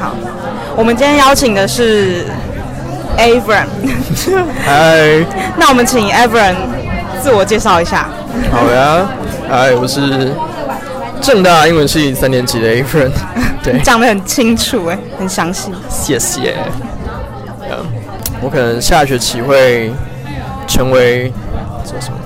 [0.00, 0.14] 好，
[0.76, 2.24] 我们今天邀请的是
[3.16, 3.66] Avron。
[4.64, 5.24] 嗨，
[5.58, 6.54] 那我们请 Avron
[7.22, 8.08] 自我介绍一下。
[8.50, 9.06] 好呀，
[9.48, 10.32] 嗨，我是
[11.20, 13.10] 正大英文系三年级的 Avron。
[13.62, 15.72] 对，讲的很清楚哎，很详细。
[15.88, 16.56] 谢谢。
[17.70, 17.76] 嗯，
[18.40, 19.92] 我可能下学期会
[20.66, 21.32] 成为
[21.84, 22.16] 做什么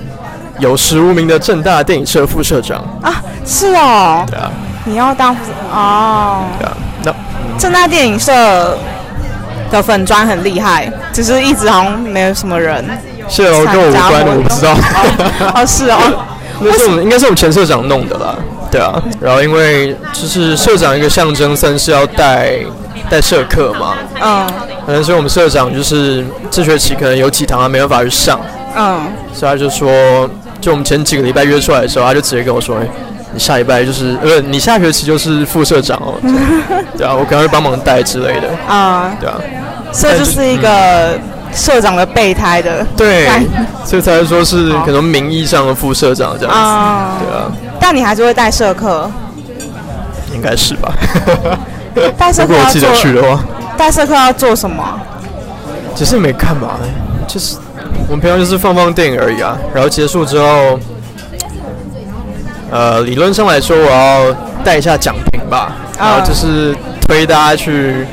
[0.58, 3.14] 有实无名的正大电影社副社长啊？
[3.46, 4.24] 是哦。
[4.30, 4.50] 对啊。
[4.84, 6.44] 你要当副哦？
[6.58, 6.76] 对啊。
[7.04, 7.14] 那
[7.58, 8.76] 正大电影社
[9.70, 12.84] 的粉砖很厉害，只是一直好像没有什么人。
[13.28, 14.74] 是哦，跟我无关的，我不知道。
[15.54, 15.98] 哦，是哦。
[16.60, 18.36] 那是我们应该是我们前社长弄的啦。
[18.70, 22.56] 对啊，然后因为就是社长一个象征，算是要带
[23.08, 23.94] 带社课嘛。
[24.20, 24.46] 嗯。
[24.84, 28.40] 可能是我们社长就是这学期可能有几堂他没办法去上。
[28.76, 29.00] 嗯。
[29.32, 30.28] 所以他就说，
[30.60, 32.86] 就我们前几个礼拜约出来的时候，他就直接跟我说：“哎，
[33.32, 36.14] 你下礼拜就是呃，你下学期就是副社长哦。
[36.96, 38.48] ”对啊，我可能会帮忙带之类的。
[38.66, 39.14] 啊。
[39.20, 39.36] 对啊。
[39.92, 41.18] 所以就是一个
[41.52, 42.86] 社长的备胎的。
[42.96, 43.28] 对。
[43.84, 46.60] 所以才会说是可能名义上的副社长这样子。
[46.60, 47.18] 啊。
[47.20, 47.52] 对啊。
[47.80, 49.10] 但你还是会带社课，
[50.34, 50.92] 应该是吧？
[52.16, 53.42] 带社课我记得去的话，
[53.76, 54.82] 带社课要做什么？
[55.94, 56.78] 只是没看嘛，
[57.26, 57.56] 就是
[58.08, 59.58] 我们平常就是放放电影而已啊。
[59.74, 60.78] 然后结束之后，
[62.72, 64.32] 呃，理论上来说，我要
[64.64, 66.74] 带一下奖品吧，然后就是
[67.06, 68.06] 推大家去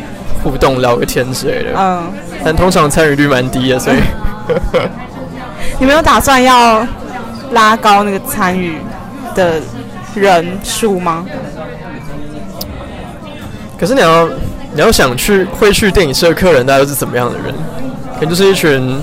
[0.43, 1.69] 互动聊个天之类的。
[1.77, 2.03] 嗯。
[2.43, 3.97] 但通常参与率蛮低的，所以。
[5.79, 6.85] 你没有打算要
[7.51, 8.79] 拉高那个参与
[9.33, 9.61] 的
[10.13, 11.25] 人数吗？
[13.79, 14.27] 可是你要
[14.73, 17.53] 你要想去会去电影社客人，大家都是怎么样的人？
[18.15, 19.01] 可能就是一群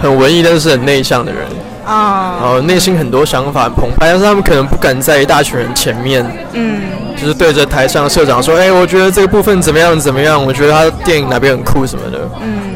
[0.00, 1.42] 很文艺但是很内向的人
[1.86, 6.82] 啊，然后内心很多想法很澎湃，但是他们可能不敢在一大群人前面，嗯，
[7.16, 10.44] 就是对着台上社长说：“哎，我觉得这个部分怎么样怎么样？
[10.44, 12.74] 我觉得他电影哪边很酷什么的。”嗯。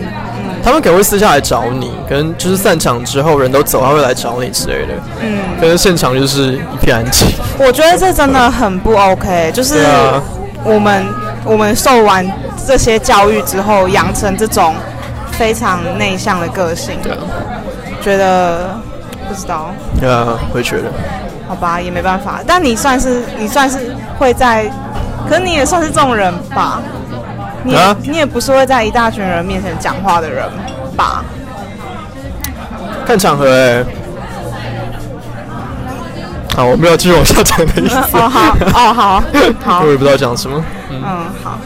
[0.61, 4.94] 他们可能会私下来找你，可能就是散场之后人都走，他会来找你之类的。
[5.22, 7.28] 嗯，可是现场就是一片安静。
[7.59, 9.77] 我觉得这真的很不 OK，就是
[10.65, 12.28] 我们、啊、我们受完
[12.66, 14.75] 这些教育之后，养成这种
[15.31, 16.97] 非常内向的个性。
[17.03, 17.19] 对啊，
[18.03, 18.78] 觉得
[19.28, 19.71] 不知道。
[20.00, 20.91] 对啊，会觉得。
[21.47, 22.41] 好吧，也没办法。
[22.47, 24.71] 但你算是你算是会在，
[25.28, 26.81] 可是你也算是这种人吧。
[27.65, 30.49] 你、啊、你也不是会在一大群人面前讲话的人
[30.97, 31.25] 吧？
[33.06, 33.87] 看场合哎、欸。
[36.55, 37.97] 好，我没有继续往下讲的意思。
[38.16, 39.22] 哦好，哦好，
[39.65, 39.81] 好。
[39.87, 40.62] 我也不知道讲什么。
[40.91, 41.59] 嗯，嗯好。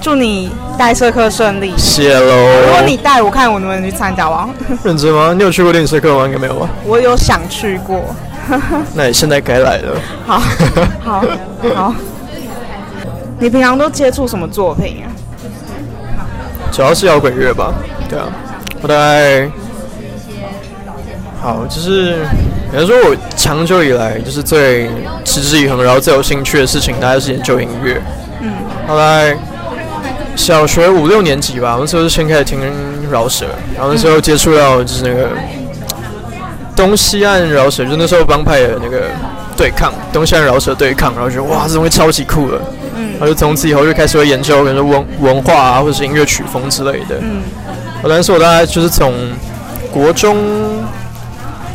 [0.00, 1.72] 祝你带社课顺利。
[1.76, 2.62] 谢喽。
[2.66, 4.48] 如果你带，我看我能不能去参加吗？
[4.84, 5.32] 认真吗？
[5.36, 6.24] 你有去过电影社课吗？
[6.26, 6.68] 应该没有吧。
[6.84, 8.02] 我有想去过。
[8.94, 10.00] 那你现在该来了。
[10.26, 10.40] 好，
[11.04, 11.24] 好，
[11.74, 11.94] 好。
[13.40, 15.06] 你平常都接触什么作品啊？
[16.72, 17.72] 主要是摇滚乐吧，
[18.08, 18.26] 对啊，
[18.80, 19.48] 我大概
[21.40, 22.24] 好，就是，
[22.72, 24.88] 比如说我长久以来就是最
[25.24, 28.00] 持之以恒，然后最有兴趣的事情，大概是研究音乐。
[28.40, 28.52] 嗯，
[28.86, 29.36] 后来
[30.38, 32.60] 小学五六年级吧，那时候就先开始听
[33.10, 33.44] 饶舌，
[33.74, 35.28] 然后那时候接触到就是那个
[36.76, 39.08] 东西岸饶舌，就是那时候帮派的那个
[39.56, 42.58] 对抗，东西岸饶舌对抗，然后觉得哇，这东西超级酷的。
[42.96, 47.16] 嗯然后就从此以后就开始会研究，可能文文化啊，或者是音乐曲风之类的。
[47.20, 47.42] 嗯。
[48.04, 49.12] 但是我大概就是从
[49.92, 50.36] 国中，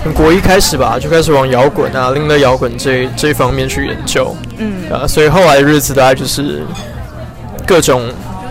[0.01, 4.34] 从国一开始吧，就开始往摇滚啊、另类摇滚这这一方面去研究。
[4.57, 4.90] 嗯。
[4.90, 6.63] 啊，所以后来的日子大概就是
[7.68, 8.03] 各种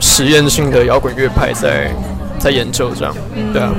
[0.03, 1.91] 实验性的摇滚乐派在
[2.39, 3.15] 在研究这样。
[3.35, 3.53] 嗯。
[3.55, 3.73] 对啊。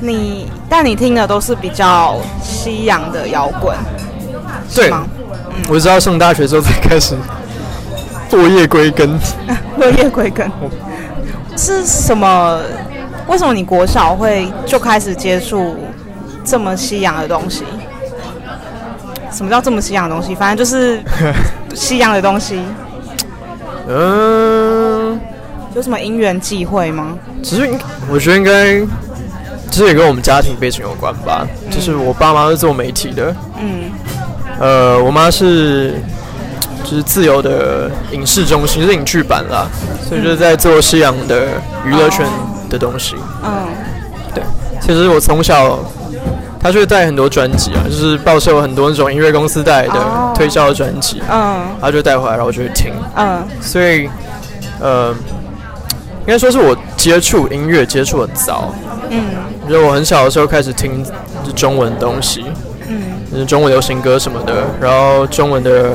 [0.00, 3.74] 你但你听的都是比较西洋的摇滚，
[4.74, 5.06] 对吗？
[5.48, 5.62] 嗯。
[5.70, 7.16] 我知道上大学之后才开始。
[8.32, 9.18] 落叶归根，
[9.76, 10.48] 落叶归根
[11.58, 12.60] 是什么？
[13.26, 15.76] 为什么你国小会就开始接触
[16.44, 17.64] 这么西洋的东西？
[19.32, 20.32] 什么叫这么西洋的东西？
[20.36, 21.00] 反正就是
[21.74, 22.60] 西洋的东西。
[23.88, 24.79] 嗯，
[25.74, 27.16] 有什么因缘际会吗？
[27.42, 27.68] 其实
[28.10, 28.80] 我觉得应该，
[29.70, 31.46] 其实也跟我们家庭背景有关吧。
[31.64, 33.90] 嗯、就是我爸妈是做媒体的，嗯，
[34.58, 35.94] 呃，我妈是。
[36.82, 39.68] 就是自由的影视中心，是影剧版啦，
[40.08, 41.46] 所以就是在做西洋的
[41.84, 42.26] 娱乐圈
[42.70, 43.14] 的东西。
[43.44, 43.68] 嗯，
[44.34, 44.42] 对。
[44.80, 45.78] 其实我从小，
[46.58, 49.94] 他就会带很多专辑啊，就是报社有很多那种音乐公司带的
[50.34, 51.22] 推销的专辑。
[51.30, 52.90] 嗯，他就带回来，然后我就会听。
[53.14, 54.08] 嗯，所以，
[54.80, 55.14] 呃，
[56.20, 58.72] 应该说是我接触音乐接触的早。
[59.08, 59.24] 嗯，
[59.68, 61.04] 就我很小的时候开始听
[61.54, 62.44] 中文东西。
[62.88, 63.02] 嗯，
[63.32, 65.92] 就是中文流行歌什么的，然后中文的。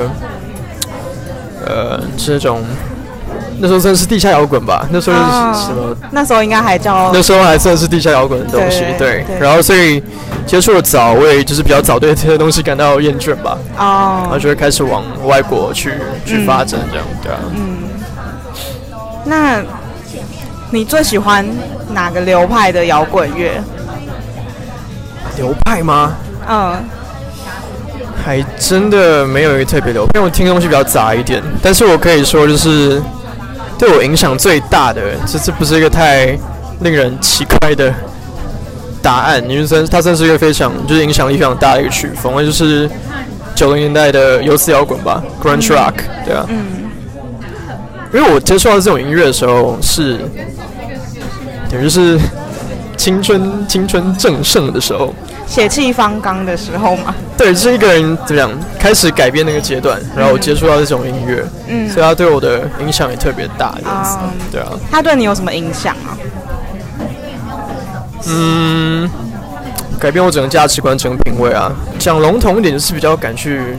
[1.68, 2.62] 呃，是那种
[3.58, 5.22] 那时候算是地下摇滚吧，那时候是
[5.66, 5.82] 什么？
[5.82, 9.24] 哦、那时候应该还叫那时候还算是地下摇滚的东西，对。
[9.40, 10.00] 然后所以
[10.46, 13.58] 接触的早，我也就是比较早对这些东西感到厌倦吧。
[13.78, 14.18] 哦。
[14.22, 15.94] 然后就会开始往外国去
[16.24, 17.38] 去发展，这样、嗯、对啊。
[17.56, 17.76] 嗯。
[19.24, 19.60] 那
[20.76, 21.42] 你最喜欢
[21.88, 23.58] 哪个流派的摇滚乐？
[25.38, 26.14] 流派吗？
[26.46, 26.84] 嗯。
[28.22, 31.42] 还真的没有一个特别的，因为我听的东西比较杂一点。
[31.62, 33.02] 但是我可以说，就是
[33.78, 36.38] 对我影响最大的，这这不是一个太
[36.80, 37.90] 令人奇怪的
[39.00, 42.90] 答案，因为算它算是一个非常就是影响力非常大的一个曲风，那就是
[43.54, 45.94] 九零年代的游丝摇滚吧，grunge rock，
[46.26, 46.44] 对啊。
[46.50, 46.85] 嗯。
[48.12, 50.18] 因为我接触到这种音乐的时候是，
[51.70, 52.18] 等于是
[52.96, 55.14] 青春青春正盛的时候。
[55.46, 58.50] 血气方刚的时候嘛，对，就是一个人怎么样
[58.80, 64.72] 开始改变那个阶段，然后我接触到这种音乐，嗯，所以他对我的影响也特别大，这样子，嗯，对啊。
[64.90, 66.18] 他对你有什么影响啊？
[68.26, 69.08] 嗯，
[70.00, 71.72] 改变我整个价值观、整个品味啊。
[71.96, 73.76] 讲笼统一点，就是比较敢去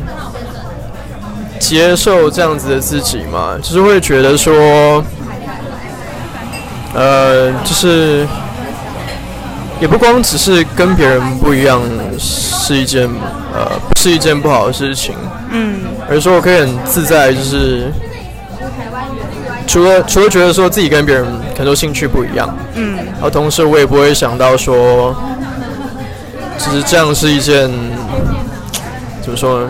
[1.60, 5.04] 接受这样子的自己嘛，就是会觉得说，
[6.94, 8.26] 呃，就是。
[9.80, 11.80] 也不光只是跟别人不一样
[12.18, 13.08] 是一件
[13.54, 15.14] 呃不是一件不好的事情，
[15.52, 17.92] 嗯，而是说我可以很自在，就是
[19.68, 25.16] 除了除了觉得说自己跟别人很多兴趣不一样，嗯，然后同时我也不会想到说，
[26.58, 27.70] 其实这样是一件
[29.22, 29.70] 怎么说呢，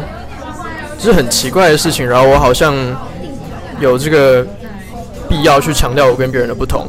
[0.98, 2.76] 就是很奇怪的事情，然后我好像
[3.80, 4.46] 有这个
[5.30, 6.88] 必要去强调我跟别人的不同，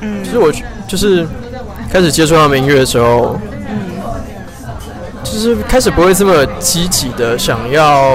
[0.00, 0.52] 嗯，其实我
[0.86, 1.26] 就是。
[1.92, 3.36] 开始接触他们音乐的时候，
[3.68, 3.76] 嗯，
[5.24, 8.12] 就是开始不会这么积极的想要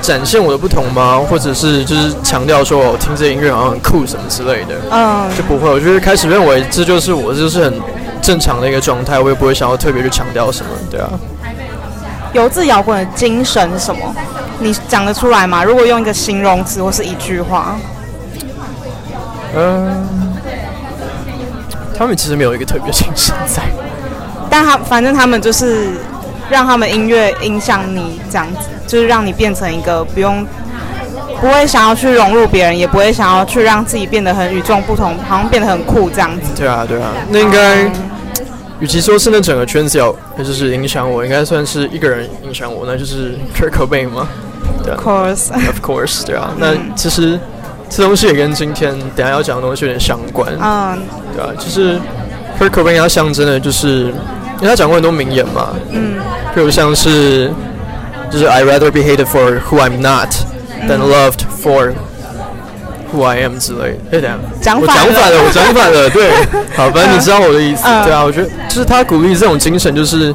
[0.00, 1.18] 展现我的不同吗？
[1.28, 5.68] 或者是就是强调说我听这音乐好像很酷什么之类的，嗯，就不会。
[5.68, 7.74] 我就是开始认为这就是我，这就是很
[8.22, 11.10] 正常的一个状态，我也不会想要特别去强调什么，对啊。
[12.32, 14.14] 游丝摇滚的精神是什么？
[14.60, 15.62] 你讲得出来吗？
[15.64, 17.76] 如果用一个形容词或是一句话，
[19.56, 20.04] 嗯。
[21.96, 23.62] 他们其实没有一个特别精神在，
[24.50, 25.92] 但他反正他们就是
[26.50, 30.44] 让他们音乐影响你这样子，就是让你变成一个不用
[31.40, 36.48] 不会想要去融入别人，也不会想要去让自己变得很与众不同，好像变得很酷这样子。
[36.56, 37.88] 对啊，对啊，那应该
[38.84, 44.28] 与其说是那整个圈子要，就是影响我，应该算是一个人影响我，那就是 Kurt Cobain 吗？
[44.84, 47.40] 对啊， Of course，对啊，那其实。
[47.90, 50.98] 这东西也跟今天等下要讲的东西有点相关，嗯，
[51.36, 51.50] 对、啊？
[51.56, 51.96] 就是
[52.58, 54.06] Kurt Cobain 他象征的，就是
[54.56, 56.16] 因为他讲过很多名言嘛，嗯，
[56.54, 57.52] 比如像是
[58.32, 60.30] 就是 I rather be hated for who I'm not
[60.88, 61.92] than loved for
[63.14, 64.18] who I am 之类的。
[64.18, 66.30] 哎，等下，讲我讲反了，我讲反了， 对，
[66.76, 70.34] 好，反正你知道我的意思，对啊，我觉得就是他鼓励这种精神，就是。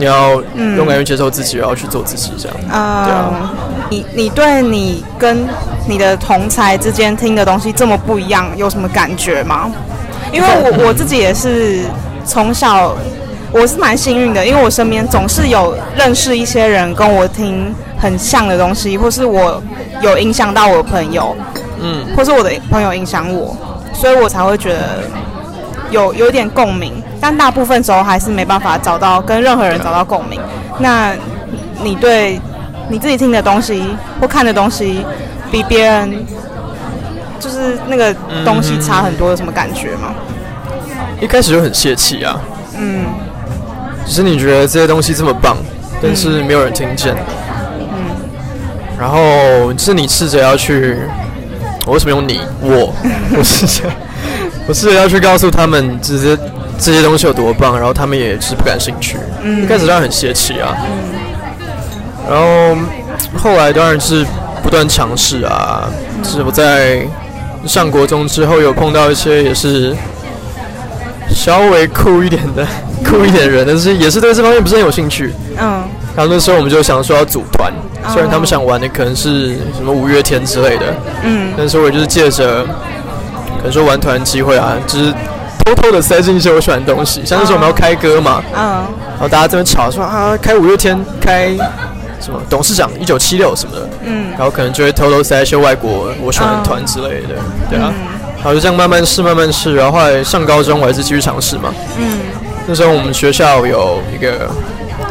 [0.00, 0.40] 你要
[0.76, 2.56] 勇敢去接受自己，然后去做自己，这样。
[2.72, 3.52] 嗯，对啊。
[3.90, 5.44] 你你对你跟
[5.88, 9.68] 你的同才之间听的东西这么不一样，有什么感觉吗？
[10.30, 11.80] 因为我我自己也是
[12.24, 12.94] 从小，
[13.50, 19.60] 我是蛮幸运的，因为我身边总是有认识一些人跟我听很像的东西，或是我
[20.00, 21.36] 有影响到我的朋友，
[21.80, 23.56] 嗯，或是我的朋友影响我，
[23.92, 25.00] 所以我才会觉得。
[25.90, 30.38] 有有点共鸣，但大部分时候还是没办法找到跟任何人找到共鸣。
[30.80, 31.14] 那
[31.82, 32.38] 你对
[32.90, 33.82] 你自己听的东西
[34.20, 35.02] 或看的东西，
[35.50, 36.26] 比别人
[37.40, 38.14] 就是那个
[38.44, 40.12] 东西差很多，有什么感觉吗？
[41.22, 42.38] 一开始就很泄气啊。
[42.76, 43.06] 嗯。
[44.04, 45.56] 只是你觉得这些东西这么棒，
[46.02, 47.16] 但是没有人听见。
[47.80, 48.14] 嗯。
[49.00, 50.98] 然后是你试着要去，
[51.88, 52.38] 我为什么用你？
[52.60, 52.92] 我，
[53.34, 53.90] 我是想。
[54.66, 56.38] 我是要去告诉他们，这些
[56.78, 59.16] 这些东西有多棒，然后他们也是不感兴趣。
[59.42, 60.76] 嗯，一开始当然很泄气啊。
[60.84, 61.18] 嗯。
[62.28, 62.76] 然后
[63.38, 64.22] 后来当然是
[64.62, 65.88] 不断尝试啊。
[66.22, 67.06] 就是我在
[67.66, 69.96] 上国中之后，有碰到一些也是
[71.30, 72.66] 稍微酷一点的
[73.02, 75.32] 酷一点的人，但是也是对这方面不是很有兴趣。
[75.58, 75.84] 嗯。
[76.18, 77.72] 然后那时候我们就想说要组团，
[78.08, 80.92] 虽然他们想玩的可能是什么五月天之类的。
[81.22, 81.52] 嗯。
[81.56, 82.66] 但是我也就是借着。
[83.58, 85.12] 可能说玩团机会啊，就是
[85.64, 91.48] 偷偷的塞进一些我喜欢的东西，像那时候我们要开歌嘛，嗯，然后大家这边吵说啊，开五月天，开
[92.20, 97.34] 什么董事长一九七六什么的，嗯，然后可能就会偷偷塞一些外国我喜欢的团之类的，
[97.68, 97.92] 对啊，
[98.36, 102.16] 然后就这样慢慢试，慢慢试，然后后来上高中我还是继续尝试嘛，嗯，
[102.64, 104.48] 那时候我们学校有一个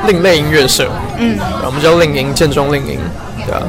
[0.06, 3.00] 另类音乐社，嗯，然后我们叫另营，建中另营，
[3.46, 3.62] 对啊。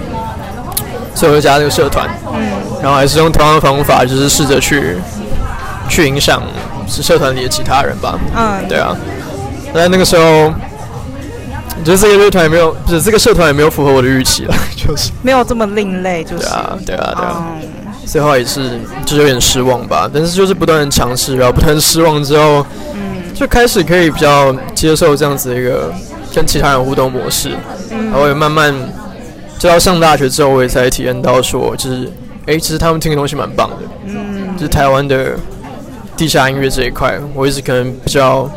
[1.15, 2.09] 所以我就加这个社团。
[2.33, 2.47] 嗯，
[2.83, 4.97] 然后还是用同样的方法，就是试着去
[5.89, 6.43] 去影响
[6.87, 8.19] 是社团里的其他人吧。
[8.37, 8.97] 嗯，对啊。
[9.75, 10.53] 但那个时候，
[11.85, 17.45] 就是这个乐团也没有，不是这个社团也没有符合我的预期了， 就是没有这么另类，就是对啊，对啊，对啊。
[18.07, 25.93] 最后也是就是有点失望吧，但是就是不断的尝试，然后不断失望之后，嗯，就开始可以比较接受这样子的一个
[26.39, 27.51] 跟其他人互动模式，
[27.91, 28.73] 嗯，然后也慢慢，
[29.59, 32.05] 直到上大学之后，我也才体验到说，就是
[32.47, 33.77] 哎、欸，其实他们听的东西蛮棒的，
[34.07, 35.33] 嗯，就是台湾的
[36.17, 38.49] 地下音乐这一块，我一直可能比较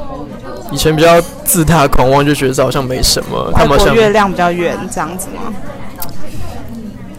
[0.72, 5.52] 以前比较自大狂妄，就觉得好像没什么，他们好像月亮比较圆这样子吗？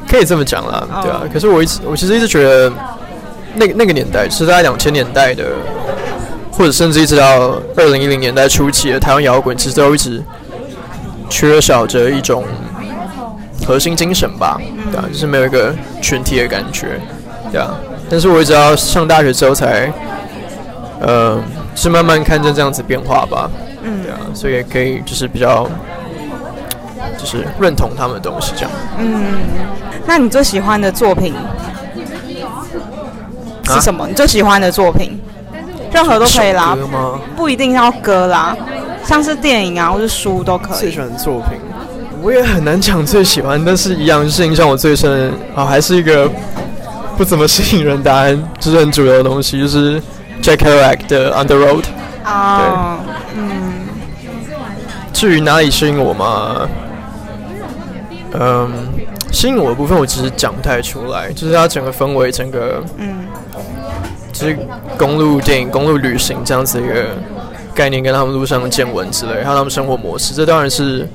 [0.09, 1.23] 可以这么讲啦，对啊。
[1.33, 2.73] 可是我一直，我其实一直觉得，
[3.57, 5.45] 那个那个年代是在两千年代的，
[6.53, 10.23] 或者甚至一直到二零一零年代初期的台湾摇滚，其实都一直
[11.33, 12.45] 缺少着一种
[13.67, 14.61] 核心精神吧，
[14.91, 17.01] 对啊，就是没有一个群体的感觉，
[17.51, 17.75] 对啊。
[18.11, 19.91] 但是我一直到上大学之后才，
[21.01, 21.41] 呃，
[21.75, 23.51] 是慢慢看见这样子变化吧，
[23.83, 25.67] 嗯，对啊，所以也可以就是比较。
[27.19, 28.71] 就是认同他们的东西，这样。
[28.99, 29.23] 嗯，
[30.07, 31.35] 那你最喜欢的作品
[33.65, 34.05] 是什么？
[34.05, 35.21] 啊、你最喜欢的作品，
[35.93, 36.77] 任何都可以啦，
[37.37, 38.57] 不一定要歌啦，
[39.05, 40.79] 像是电影啊，或是书都可以。
[40.79, 41.59] 最喜欢的作品，
[42.23, 46.31] 我也很难讲最喜欢，但是一样是印象我最深的啊，还是一个
[47.17, 50.01] 不怎么吸引人答案，就是很主流的东西，就是
[50.43, 51.85] Jack Kerouac 的 On the Road。
[52.25, 52.99] 啊，
[53.37, 53.73] 嗯。
[55.13, 56.69] 至于哪里吸引我吗？
[58.35, 58.71] 嗯，
[59.31, 63.27] 吸引我的部分我其实讲不太出来，就是它整个氛围，整个嗯，
[64.33, 64.59] 就是
[64.97, 67.07] 公路电影、公路旅行这样子一个
[67.75, 71.09] 概念，跟他们路上的见闻之类，还有他们生活模式，这当然是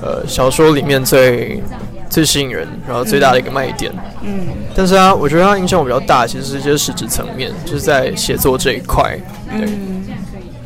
[0.00, 1.62] 呃小说里面最
[2.08, 3.92] 最吸引人，然后最大的一个卖点。
[4.22, 9.18] 嗯，但是啊，我觉得它影响我比较大，其实是一些实质层面，就是在写作这一块，
[9.50, 9.68] 对，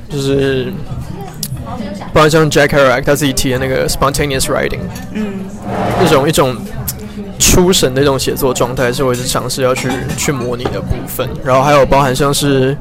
[0.08, 0.72] 就是。
[2.12, 4.78] 包括像 Jack Kerouac 他自己提的那个 spontaneous writing，
[5.12, 5.40] 嗯，
[6.00, 6.56] 那种一种
[7.40, 11.28] 出神的一种写作状态，是我一直尝试要去去模拟的部分。
[11.44, 12.74] 然后还有包含像是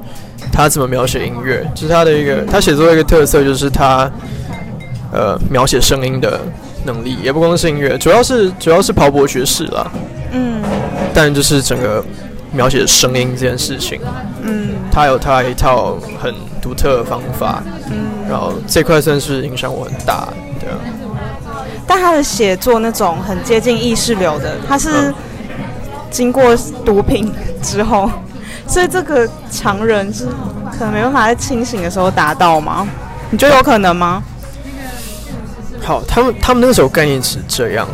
[0.51, 4.09] 他怎么描写音乐，就是他的一个他写作的一个特色，就是他
[5.11, 6.39] 呃描写声音的
[6.85, 9.91] 能力，也不光是音乐，主要是主要是跑博学士啦，
[10.31, 10.61] 嗯，
[11.13, 12.03] 但就是整个
[12.51, 13.99] 描写声音这件事情，
[14.41, 18.05] 嗯，他有他一套很独特的方法，嗯。
[18.27, 20.27] 然后这块算是影响我很大，
[20.59, 20.77] 对啊。
[21.85, 25.13] 但他的写作那种很接近意识流的，他是
[26.09, 28.09] 经过毒品之后，
[28.67, 30.27] 所以这个常人是
[30.77, 32.87] 可能没办法在清醒的时候达到吗？
[33.29, 34.23] 你觉得有可能吗？
[35.83, 37.87] 好，他们他们那个时候概念是这样，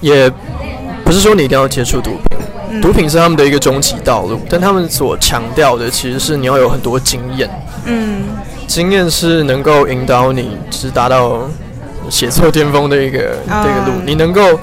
[0.00, 0.30] 也
[1.04, 2.38] 不是说你一定要接触毒品，
[2.70, 7.50] 嗯、毒品是他们的一个终极道路，但他们所强调的其实是你要有很多经验，
[7.84, 8.24] 嗯。
[8.66, 11.48] 经验是能够引导你，是达到
[12.10, 14.02] 写作巅峰的一个、嗯、这个路。
[14.04, 14.58] 你能够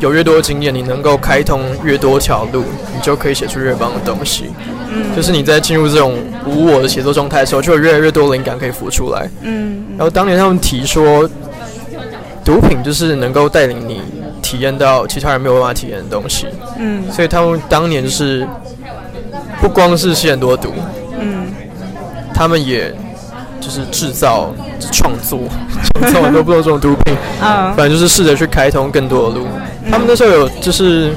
[0.00, 4.46] 有越多经验，你能够开通越多条路，你就可以写出越棒的东西。
[4.90, 6.14] 嗯，就是你在进入这种
[6.46, 9.28] 无我的写作状态的时候，就有越来越多灵感可以浮出来。
[9.42, 11.28] 嗯，然后当年他们提说，
[12.44, 14.02] 毒品就是能够带领你
[14.42, 16.46] 体验到其他人没有办法体验的东西。
[16.78, 18.46] 嗯，所以他们当年就是
[19.60, 20.70] 不光是吸很多毒。
[22.36, 22.92] 他们也
[23.64, 24.52] 就是制造、
[24.92, 25.40] 创作、
[25.96, 29.46] 创造很多不同这种毒品，嗯，反正就是试着去开通更多的路。
[29.84, 31.14] 嗯、他们那时候有就是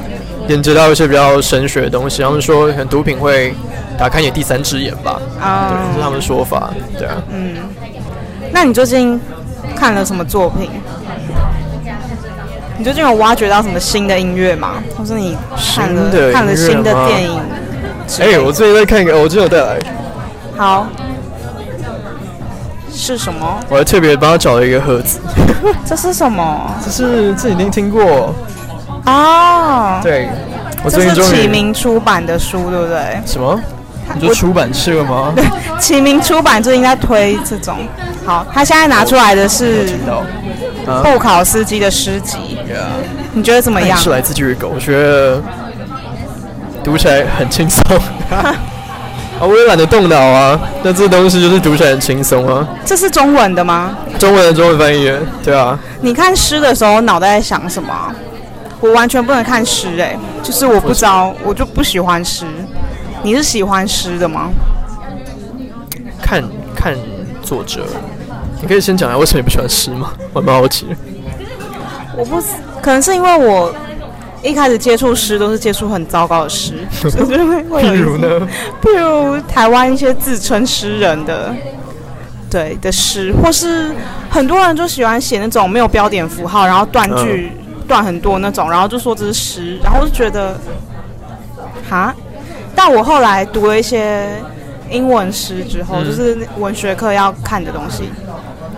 [0.48, 3.54] 连接到一些比较神学的东西，他们说很毒品会
[3.98, 7.16] 打开你第三只眼吧，啊、这是他们的说法，对啊。
[7.30, 7.58] 嗯，
[8.54, 9.20] 那你最近
[9.76, 10.70] 看了什么作品？
[12.78, 14.82] 你最近有挖掘到什么新的音乐吗？
[14.98, 15.36] 或是你
[15.76, 17.42] 看了看了新的电影？
[18.22, 19.78] 哎、欸，我最近在看一个，我最近有带来。
[20.56, 20.88] 好。
[22.98, 23.60] 是什么？
[23.70, 25.20] 我还特别帮他找了一个盒子。
[25.86, 26.76] 这是什么？
[26.84, 28.34] 这是这已经听过。
[29.06, 30.00] 哦。
[30.02, 30.28] 对。
[30.84, 33.20] 我这是启明出版的书，对不对？
[33.26, 33.60] 什么？
[34.16, 35.34] 你说出版社吗？
[35.36, 35.44] 对，
[35.80, 37.78] 启明出版最近在推这种。
[38.26, 39.86] 好，他现在拿出来的是
[41.04, 42.58] 布考斯基的诗集。
[43.34, 43.98] 你觉得怎么样？
[43.98, 45.42] 是来自句狗，我觉得
[46.84, 47.84] 读起来很轻松。
[49.40, 52.68] 啊，我也懒得动脑啊，那这东西就是读起来很轻松啊。
[52.84, 53.96] 这是中文的吗？
[54.18, 55.12] 中文的中文翻译，
[55.44, 55.78] 对啊。
[56.02, 57.94] 你看诗的时候，脑袋在想什么？
[58.80, 62.46] 我完全不能看诗，哎，就是我不知道，我就不喜欢诗。
[63.24, 64.50] 你是喜欢诗的吗？
[66.22, 66.44] 看
[66.76, 66.96] 看
[67.44, 67.86] 作者，
[68.62, 70.14] 你可以先讲一下为什么你不喜欢诗吗？
[70.34, 70.88] 我蛮好奇。
[72.16, 72.42] 我不，
[72.82, 73.74] 可能是因为我
[74.44, 78.48] 一开始接触诗都是接触很糟糕的诗， 比如呢？
[78.82, 81.54] 譬如台湾一些自称诗人的，
[82.50, 83.92] 对的诗，或是
[84.30, 87.52] 很多人就喜欢写那种没有标点符号，然后断句
[87.88, 90.56] 断很多那种，然后就说这是诗，然后就觉得，
[91.90, 92.14] 哈？
[92.76, 94.30] 但我后来读了一些
[94.92, 98.04] 英文诗之后，就是文学课要看的东西，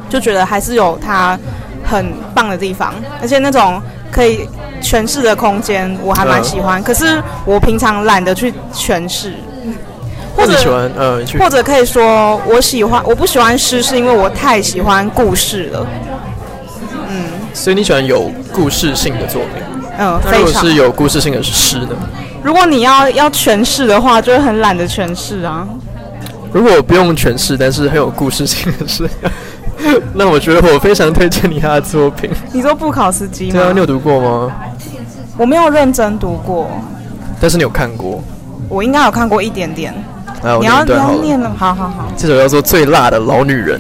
[0.10, 1.38] 就觉得还是有它
[1.84, 3.82] 很棒的地方，而且那种。
[4.12, 4.48] 可以
[4.82, 6.82] 诠释的空间，我还蛮喜欢。
[6.82, 9.34] 嗯、可是我平常懒得去诠释，
[10.36, 15.88] 或者喜欢呃，或者可以说我喜欢，我不喜欢诗，是因为我太喜欢故事了。
[17.10, 19.64] 嗯，所以你喜欢有故事性的作品？
[19.98, 21.90] 嗯，那如果是有故事性的诗呢？
[22.42, 25.68] 如果你要要诠释的话，就会很懒得诠释啊。
[26.52, 29.08] 如果不用诠释，但是很有故事性的诗。
[30.14, 32.30] 那我觉得我非常推荐你他的作品。
[32.52, 33.54] 你说不考斯基吗？
[33.54, 34.52] 对啊，你有读过吗？
[35.38, 36.70] 我没有认真读过。
[37.40, 38.22] 但是你有看过？
[38.68, 39.94] 我应该有看过一点点。
[40.60, 42.08] 你要你要念了，好好好。
[42.16, 43.80] 这首叫做《最辣的老女人》。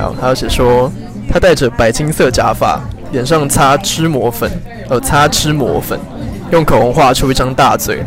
[0.00, 0.90] 好，他要写说，
[1.32, 2.80] 她戴着白金色假发，
[3.12, 4.50] 脸上擦脂抹粉，
[4.88, 5.98] 呃，擦脂抹粉，
[6.50, 8.04] 用口红画出一张大嘴，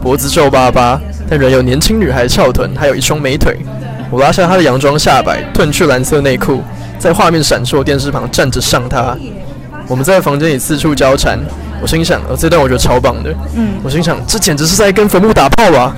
[0.00, 3.58] 脖子皱巴巴，但仍有年轻女孩翘臀，还有一双美腿。
[4.10, 6.62] 我拉下他的洋装下摆，褪去蓝色内裤，
[6.98, 9.16] 在画面闪烁电视旁站着上他。
[9.88, 11.38] 我们在房间里四处交缠。
[11.80, 13.34] 我心想，呃，这段我觉得超棒的。
[13.54, 15.94] 嗯，我心想，这简直是在跟坟墓打炮吧！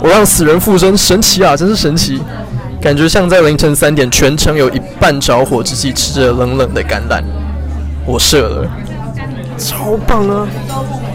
[0.00, 2.20] 我让死人附身，神奇啊，真是神奇！
[2.80, 7.22] 感觉像在凌晨三点，全城有一半着火之际，吃着冷冷的橄榄。
[8.06, 8.70] 我射了，
[9.58, 10.46] 超棒啊！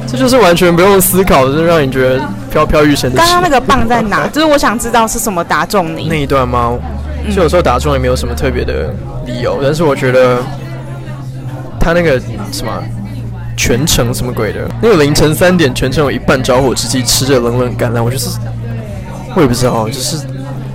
[0.08, 3.18] 这就是完全不用思考就是让你觉得飘飘欲仙的。
[3.18, 4.28] 刚刚那个棒在哪？
[4.34, 6.74] 就是我想知道是什么打中你那一段吗？
[7.34, 8.94] 就有时候打中也没有什么特别的
[9.26, 10.40] 理由，但是我觉得
[11.80, 12.20] 他那个
[12.52, 12.72] 什么
[13.56, 18.38] 全程什么鬼的，那个凌晨三点，全程有一半着火之际，吃着冷冷橄榄，我就是，
[19.36, 20.18] 我也不知道，就是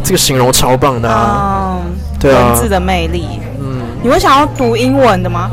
[0.03, 1.77] 这个形容超棒的啊！
[1.85, 3.29] 嗯、对啊，文字的魅力。
[3.61, 5.51] 嗯，你会想要读英文的吗？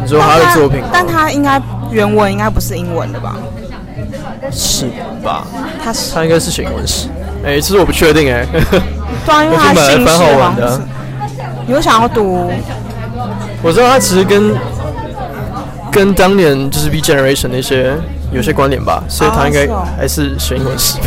[0.00, 1.60] 你说他的作品，但他应该。
[1.90, 3.36] 原文应该不是英文的吧？
[4.50, 4.86] 是
[5.22, 5.46] 吧？
[5.82, 7.08] 他是他应该是写英文诗。
[7.44, 8.46] 哎、欸，其实我不确定哎、欸。
[9.26, 10.54] 对啊，因为他姓氏嘛。
[11.66, 12.50] 你会想要读？
[13.62, 14.54] 我知道他其实跟
[15.90, 17.94] 跟当年就是 B Generation 那些
[18.32, 21.06] 有些关联吧，所以他应该还是写英文诗吧。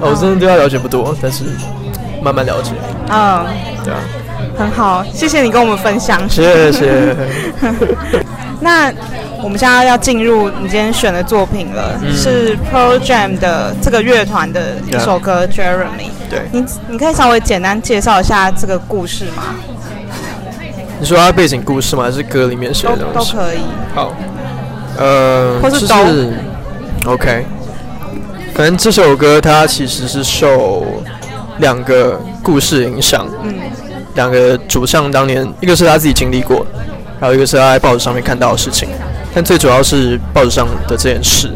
[0.00, 1.44] 哦，我真的对他了解不多，但是
[2.22, 2.72] 慢慢了解。
[3.08, 3.46] 嗯，
[3.84, 4.00] 对啊，
[4.58, 6.28] 很好，谢谢你跟我们分享。
[6.28, 7.16] 谢谢。
[8.62, 8.92] 那。
[9.42, 15.82] 我们现在要进入你今天选的作品了，嗯、是 Pearl Jam 的这个乐团的一首歌《Jeremy》。
[16.30, 19.56] 对，你你可以稍微简单介绍一下这个故事吗？
[21.00, 22.04] 你说它背景故事吗？
[22.04, 23.32] 还是歌里面写的东西？
[23.32, 23.58] 都，都可以。
[23.96, 24.12] 好，
[24.96, 26.32] 呃，或是都、就是
[27.06, 27.44] OK。
[28.54, 30.86] 反正这首歌它其实是受
[31.58, 33.26] 两个故事影响。
[33.42, 33.54] 嗯。
[34.14, 36.66] 两个主唱当年，一个是他自己经历过，
[37.22, 38.88] 还有一个是他在报纸上面看到的事情。
[39.32, 41.48] 但最主要是报纸上的这件事，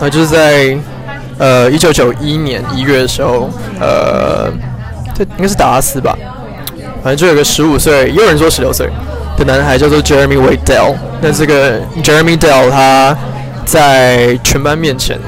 [0.00, 0.78] 那，就是在
[1.36, 4.48] 呃一九九一年一月的时候，呃，
[5.14, 6.16] 这应该是达拉斯吧，
[7.02, 8.88] 反正就有个十五岁，也有人说十六岁
[9.36, 10.94] 的男孩叫做 Jeremy Wade Dell。
[11.20, 13.14] 那这个 Jeremy Dell 他
[13.66, 15.18] 在全班面前，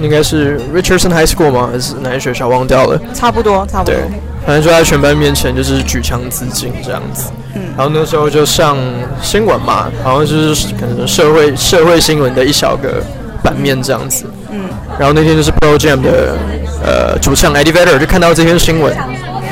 [0.00, 1.68] 应该是 Richardson High School 吗？
[1.70, 2.48] 还是哪个学校？
[2.48, 2.98] 忘掉了。
[3.12, 3.94] 差不多，差不多。
[3.94, 4.04] 对，
[4.50, 7.30] 反正就在全班面前就是举枪自尽这样子。
[7.54, 8.76] 嗯，然后那时候就上
[9.22, 13.00] 新闻嘛，好像就是可能社会社会新闻的一小个
[13.44, 14.24] 版面这样子。
[14.50, 14.62] 嗯，
[14.98, 16.36] 然后那天就是 Pearl Jam 的
[16.84, 18.92] 呃主唱 Eddie Vedder 就看到这篇新闻，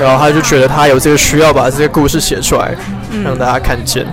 [0.00, 2.74] 然后他就觉得他有这个需要把这个故事写出来，
[3.22, 4.04] 让大家看见，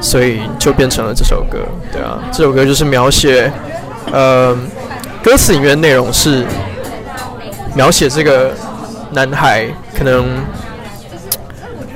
[0.00, 1.58] 所以就变成了这首歌。
[1.92, 3.52] 对啊，这首歌就是描写，
[4.10, 4.52] 呃，
[5.22, 6.44] 歌词里面内容是
[7.72, 8.50] 描写这个
[9.14, 10.26] 男孩可能。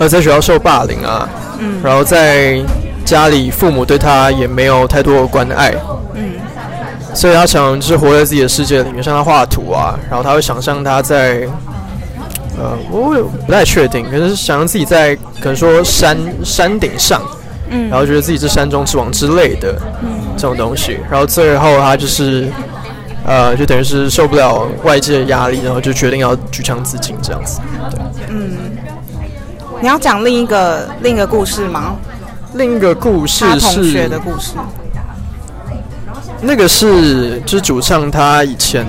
[0.00, 1.28] 呃，在学校受霸凌啊，
[1.58, 2.62] 嗯，然后在
[3.04, 5.74] 家里父母对他也没有太多的关爱，
[6.14, 6.34] 嗯，
[7.12, 11.48] 所以他常常就是活在自己的世界里面，像他画图啊，然后他会想象他在，
[12.56, 17.20] 呃，我也不太确定，可是想象自己在可能说山山顶上，
[17.68, 22.46] 嗯，然后觉得自己是山中之王之类的，嗯，这种东西，然后最后他就是，
[23.28, 27.60] 呃，就等于是受不了外界的压力，然后就决定要举枪自尽这样子，
[27.90, 28.56] 对，嗯。
[29.80, 31.94] 你要讲另一个另一个故事吗？
[32.54, 34.54] 另一个故事是同学的故事。
[36.40, 38.86] 那个是就是主唱他以前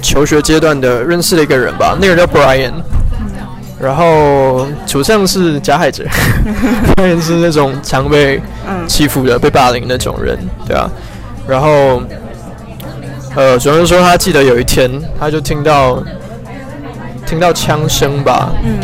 [0.00, 2.72] 求学阶段的认识的一个人吧，那个人叫 Brian。
[3.80, 6.04] 然后主唱是加害者，
[6.96, 8.40] Brian 是那种常被
[8.86, 10.90] 欺负的、被霸凌的那种人，对啊。
[11.46, 12.02] 然后
[13.38, 16.02] 呃，主要是说他记得有一天，他就听到
[17.24, 18.50] 听到枪声吧。
[18.64, 18.80] 嗯。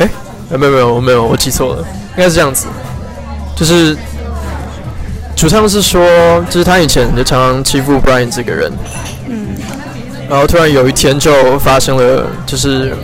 [0.00, 0.10] 哎，
[0.58, 1.84] 没有没有我没有，我记错了，
[2.16, 2.66] 应该是这样子，
[3.54, 3.96] 就是
[5.36, 8.72] 主唱是说，就是他以前就常常欺负 Brian 这个人。
[9.28, 9.50] 嗯。
[10.28, 12.96] 然后突然有一天就发生了，就是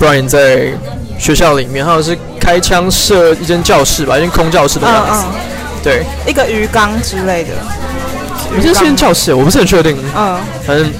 [0.00, 0.72] Brian 在
[1.16, 5.26] 学校里面，好像是开枪射一间教室吧，一间空教室的样子。
[5.26, 5.40] 嗯嗯
[5.84, 7.50] 对，一个鱼缸之类的。
[8.54, 9.96] 我记得是间教室，我不是很确定。
[10.16, 10.90] 嗯，反正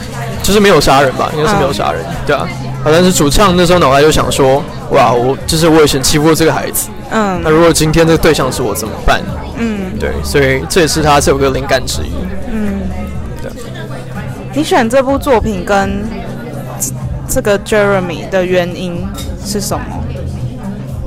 [0.43, 2.03] 就是没有杀人吧，应该是没有杀人。
[2.03, 2.49] 嗯、对啊，
[2.83, 6.89] 好像是主唱那时候脑袋就想说：哇，我就是我以前欺负过这个孩子。
[7.11, 9.21] 嗯，那如果今天这个对象是我怎么办？
[9.59, 12.13] 嗯，对，所以这也是他这首歌灵感之一。
[12.51, 12.81] 嗯，
[13.43, 13.51] 对。
[14.55, 16.05] 你选这部作品跟
[17.29, 19.07] 这个 Jeremy 的原因
[19.45, 19.85] 是什么？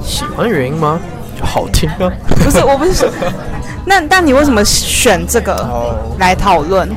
[0.04, 1.00] 喜欢原因吗？
[1.38, 2.12] 就好听啊。
[2.44, 3.08] 不是，我不是说。
[3.86, 6.90] 那但你为什么选这个来讨论？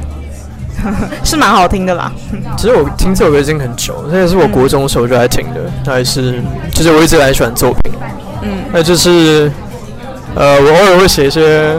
[1.24, 2.12] 是蛮好听的啦。
[2.57, 6.40] 其实我听这首歌已经很久，这也是我国中的时候就在听的，还是
[6.72, 7.92] 就是我一直很喜欢作品。
[8.42, 9.51] 嗯，那就是
[10.37, 11.77] 呃，我偶尔会写一些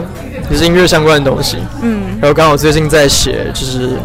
[0.50, 1.56] 也是音乐相关的东西。
[1.80, 3.96] 嗯，然后刚好最近在写，就是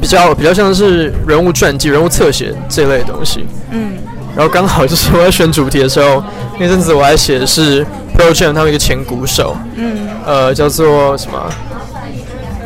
[0.00, 3.46] 比较比较像是人物传记、人物侧写这类的东西。
[3.72, 3.92] 嗯，
[4.36, 6.22] 然后刚好就是我在选主题的时候，
[6.58, 7.86] 那阵子我还写的是。
[8.34, 11.50] Jam 他们一个前鼓手，嗯，呃，叫做什么？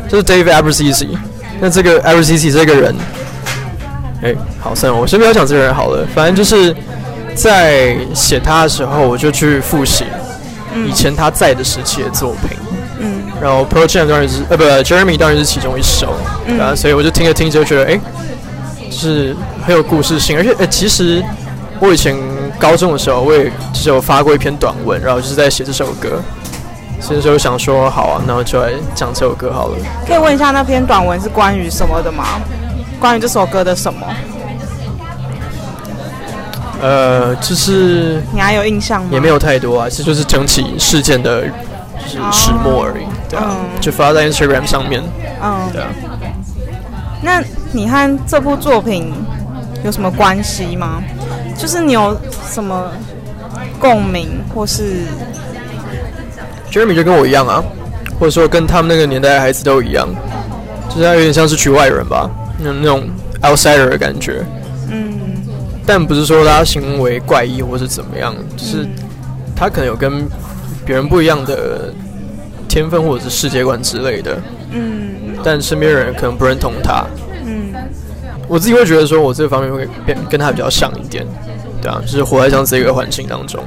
[0.09, 1.07] 就是 David Abrazizi。
[1.61, 2.93] 那这个 Abrazizi 这个人，
[4.21, 6.05] 哎、欸，好，算了，我先不要讲这个人好了。
[6.13, 6.75] 反正就是
[7.35, 10.03] 在写他的时候，我就去复习
[10.85, 12.57] 以前他在的时期的作品，
[12.99, 16.15] 嗯，然后 Jam 当然是，呃，不，Jeremy 当然是其中一首，
[16.47, 18.01] 嗯，然后所以我就听着听着就觉得，哎、欸，
[18.89, 19.33] 就是
[19.65, 21.23] 很有故事性，而且，哎、欸，其实
[21.85, 22.15] 我以前。
[22.57, 26.21] 高中的时候，我也就是有发过一篇短文，然后就是在写这首歌。
[27.01, 29.77] 所以说想说，好啊，那我就来讲这首歌好了。
[30.07, 32.39] 可以问一下，那篇短文是关于什么的吗？
[32.97, 34.07] 关于这首歌的什么？
[36.81, 39.09] 呃，就是你还有印象吗？
[39.11, 41.51] 也没有太多啊，这就是整起事件的，就
[42.07, 43.05] 是始末而已。
[43.29, 45.03] 对啊，嗯、就发在 Instagram 上面。
[45.43, 45.89] 嗯，对啊。
[47.21, 47.43] 那
[47.73, 49.11] 你和这部作品
[49.83, 51.03] 有什么关系吗？
[51.57, 52.15] 就是你有
[52.51, 52.91] 什么
[53.79, 55.03] 共鸣，或是
[56.71, 57.63] Jeremy 就跟我一样啊，
[58.19, 60.07] 或者说跟他们那个年代的孩子都一样，
[60.89, 63.07] 就是他有点像是局外人吧，那那种
[63.41, 64.43] outsider 的感觉。
[64.89, 65.19] 嗯，
[65.85, 68.85] 但不是说他行为怪异或是怎么样，就是
[69.55, 70.27] 他可能有跟
[70.85, 71.93] 别人不一样的
[72.67, 74.37] 天分或者是世界观之类的。
[74.71, 77.05] 嗯，但身边人可能不认同他。
[78.47, 81.25] 我自己会觉得说，我这个方面会变跟他比较像一点，
[81.81, 83.63] 对啊，就是活在这样子一个环境当中，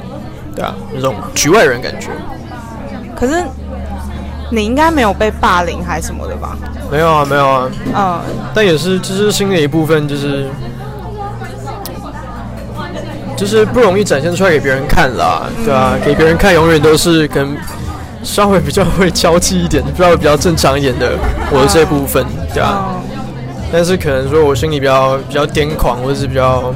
[0.54, 2.08] 对啊，那种局外人感觉。
[3.16, 3.42] 可是
[4.50, 6.56] 你应该没有被霸凌还是什么的吧？
[6.90, 7.70] 没有啊，没有啊。
[7.94, 8.20] 嗯。
[8.54, 10.48] 但也是，就是心里的一部分，就是
[13.36, 17.56] 就是不容易展现出来给别人看啦，对啊，给别人看永远都是跟
[18.22, 21.12] 稍微比较会 交际一点，稍微比较正常一点的
[21.50, 22.94] 我的这部分，对啊。
[23.70, 26.72] 但是可能说，我心里比较比较癫狂，或者是比较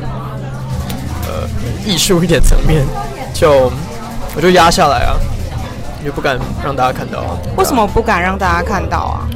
[1.27, 1.49] 呃
[1.87, 2.85] 艺术一点层面，
[3.33, 3.73] 就
[4.37, 5.17] 我就压下来啊，
[6.05, 7.39] 就不敢让大家看到啊。
[7.57, 9.29] 为什么不敢让大家看到啊？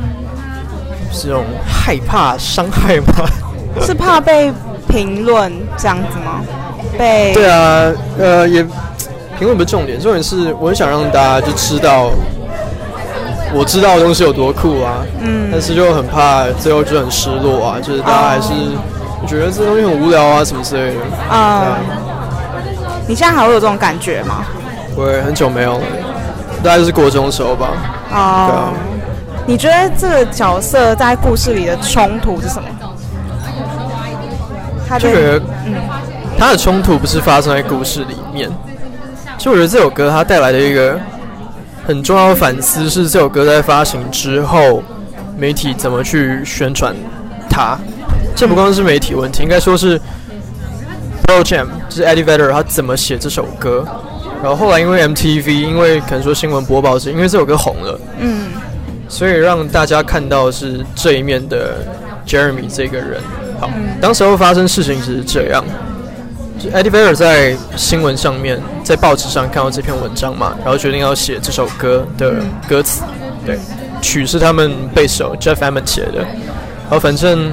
[1.10, 3.26] 是那种害怕伤害吗？
[3.80, 4.52] 是怕被
[4.88, 6.42] 评论这样子吗？
[6.98, 8.62] 被对啊，呃，也
[9.38, 12.10] 评论不是重点，重点是我很想让大家就知道。
[13.54, 18.52] 我知道的东西有多酷啊，嗯，但是就很怕最后就很失落啊，就是大家还是
[19.26, 21.00] 觉得这东西很无聊啊什么之类的
[21.34, 21.78] 啊。
[23.06, 24.44] 你现在还会有这种感觉吗？
[24.96, 25.84] 会，很久没有了，
[26.62, 27.68] 大概就是国中的时候吧。
[28.12, 28.72] 哦，对啊。
[29.46, 32.68] 你觉得这个角色在故事里的冲突是什么？
[34.88, 35.74] 他这个，嗯，
[36.36, 38.50] 他的冲突不是发生在故事里面，
[39.38, 40.98] 就我觉得这首歌它带来的一个。
[41.86, 44.82] 很重要的反思是这首歌在发行之后，
[45.38, 46.94] 媒体怎么去宣传
[47.48, 47.78] 它。
[48.34, 49.96] 这不光是媒体问题，应该说是
[51.24, 53.86] Pearl Jam 就是 Eddie Vedder 他怎么写这首歌。
[54.42, 58.48] 然后后来因为 MTV，因为可能说新闻播报是因为这首歌红了，嗯，
[59.08, 61.86] 所以让大家看到是这一面的
[62.26, 63.20] Jeremy 这个人。
[63.60, 63.70] 好，
[64.00, 65.64] 当时候发生事情只是这样。
[66.72, 72.34] Eddie Vedder 在新闻上面，在报纸上看到这篇文章嘛，然后决定要写这首歌的
[72.68, 73.02] 歌词。
[73.44, 73.58] 对，
[74.00, 76.18] 曲是他们贝手 Jeff Ament 写的。
[76.18, 77.52] 然后反正，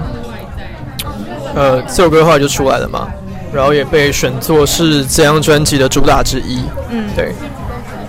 [1.56, 3.08] 呃，这首歌后来就出来了嘛，
[3.54, 6.64] 然后也被选作是这张专辑的主打之一。
[6.90, 7.34] 嗯，对。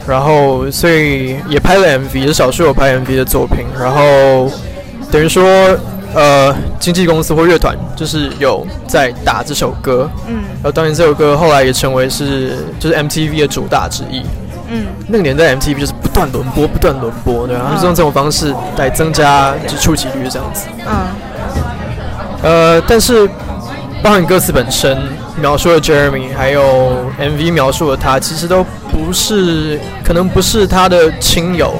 [0.06, 3.64] 然后所以也拍了 MV，是少数有拍 MV 的作品。
[3.78, 4.50] 然后
[5.10, 5.44] 等于说，
[6.14, 10.08] 呃，经纪公司或乐团就是有在打这首歌。
[10.28, 10.36] 嗯。
[10.54, 14.22] 然后当年这首歌后来也成为是就是 MTV 的主打之一。
[14.70, 14.86] 嗯。
[15.08, 20.66] 那个年代 MTV 就是不断轮播，不断轮播，对啊，就是用这种方式来增加就触及率这样子。
[20.86, 20.94] 嗯。
[22.42, 23.26] 呃，但是
[24.02, 24.98] 包含歌词本身
[25.40, 31.74] 描述了 Jeremy，还有 MV 描述了他，其实都不是，可能不是他的亲友，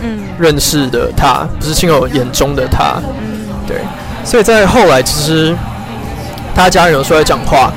[0.00, 3.41] 嗯，认识的他，不是亲友眼中的他，嗯，
[3.72, 3.80] 对，
[4.24, 5.56] 所以在后来，其实
[6.54, 7.72] 他家人有出来讲话，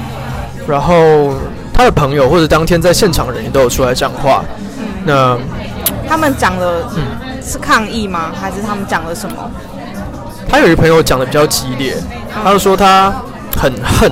[0.67, 1.33] 然后
[1.73, 4.43] 他的朋友或者当天在现场的人也都有出来讲话，
[4.77, 5.37] 嗯，那
[6.07, 6.83] 他们讲的
[7.41, 8.31] 是抗议吗？
[8.39, 9.35] 还是他们讲了什么？
[10.49, 11.95] 他有一个朋友讲的比较激烈，
[12.43, 13.13] 他就说他
[13.57, 14.11] 很恨，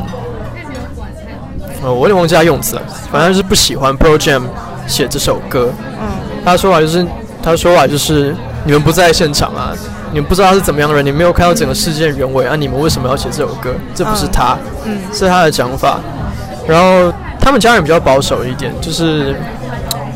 [1.84, 4.44] 呃，我有点忘记他用词了，反正就是不喜欢 Pearl Jam
[4.88, 5.70] 写这首歌。
[6.02, 6.08] 嗯，
[6.46, 7.06] 他的说法就是，
[7.42, 9.72] 他的说法就是，你们不在现场啊，
[10.14, 13.74] 你们不知道他是怎么样的人，你没有看到整个事件原委啊，你们为什么要写这首歌？
[13.94, 16.00] 这不是他，嗯，是他的讲法。
[16.68, 19.36] 然后他们家人比较保守一点，就是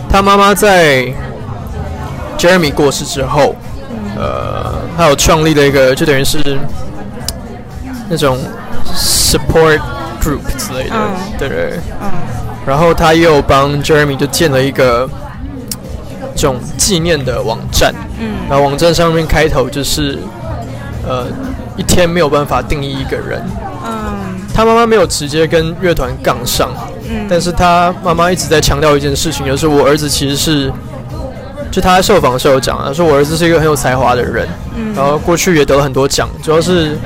[0.09, 1.11] 他妈妈在
[2.37, 3.55] Jeremy 过世之后。
[4.19, 6.39] 呃，还有创立了一个，就等于是
[8.09, 8.39] 那种
[8.95, 9.79] support
[10.19, 11.79] group 之类的，嗯、对对。
[12.01, 12.09] 嗯。
[12.65, 15.13] 然后他又帮 Jeremy 就建了一个这
[16.37, 17.93] 种纪念的网站。
[18.19, 18.29] 嗯。
[18.49, 20.19] 然后网站上面开头就是，
[21.07, 21.25] 呃，
[21.75, 23.41] 一天没有办法定义一个人。
[23.85, 24.39] 嗯。
[24.53, 26.69] 他妈妈没有直接跟乐团杠上。
[27.09, 27.27] 嗯。
[27.29, 30.71] 但是他妈妈一直在强调一件事情，就是我儿子其实是。
[31.69, 36.97] 就他在受访的时候讲他，说我儿子是一个很有才华的人，嗯，然后过去也得了很多奖，主要是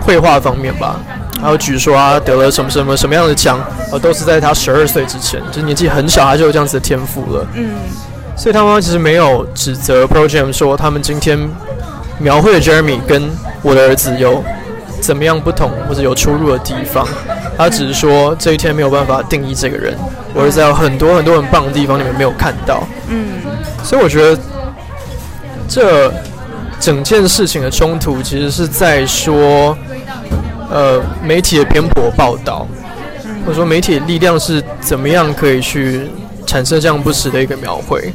[0.00, 0.96] 绘画方面吧。
[1.40, 3.58] 还有据说啊，得了什么什么什么样的奖，
[3.92, 7.46] 呃，都是在他十二岁之前，就年纪很小，他就有这样子的天赋了。
[7.54, 7.70] 嗯，
[8.40, 11.38] 所以他妈妈其实没有指责 Jam 说他们今天
[12.18, 14.42] 描绘的 Jeremy 跟我的儿子有
[14.98, 17.06] 怎么样不同或者有出入的地方，
[17.58, 19.94] 他只是说这一天没有办法定义这个人，
[20.32, 22.82] 我儿子有很多很多很棒的地方，你们没有看到。
[23.08, 23.42] 嗯。
[23.84, 24.40] 所以我觉得，
[25.68, 26.10] 这
[26.80, 29.76] 整件事情的冲突其实是在说，
[30.70, 32.66] 呃，媒体的偏颇报道，
[33.44, 36.08] 或者说媒体的力量是怎么样可以去
[36.50, 38.12] 产生这样不实的一个描绘，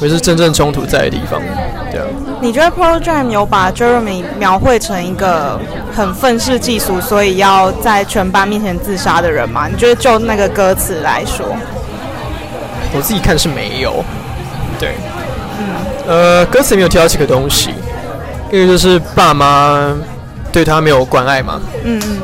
[0.00, 1.42] 也是真正冲突在的地方。
[1.90, 2.06] 对啊。
[2.40, 5.58] 你觉得 Jam 有把 Jeremy 描绘成一个
[5.92, 9.66] 很愤世嫉俗，所以要在全班面前自杀的人吗？
[9.66, 11.44] 你觉得就那个歌词来说，
[12.94, 14.04] 我自己看是没有。
[14.78, 14.94] 对，
[15.58, 15.64] 嗯，
[16.06, 17.70] 呃，歌词里面有提到几个东西，
[18.52, 19.92] 一个就是爸妈
[20.52, 22.18] 对他没有关爱嘛，嗯嗯，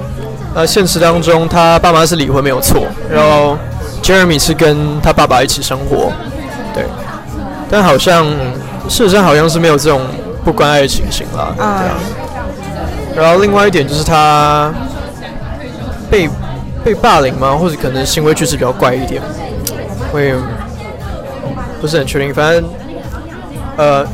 [0.55, 3.59] 呃，现实当中他爸妈是离婚没有错，然后
[4.03, 6.13] Jeremy 是跟他爸爸一起生活，
[6.75, 6.85] 对，
[7.71, 8.27] 但好像
[8.89, 10.01] 事实上好像是没有这种
[10.45, 11.95] 不关爱的情形啦，对啊，
[13.17, 14.73] 然后另外一点就是他
[16.11, 16.29] 被
[16.85, 17.57] 被霸凌吗？
[17.57, 19.23] 或者可能行为举止比较怪一点，
[20.13, 20.35] 会。
[21.81, 22.63] 不是很确定，反正，
[23.79, 24.07] 呃，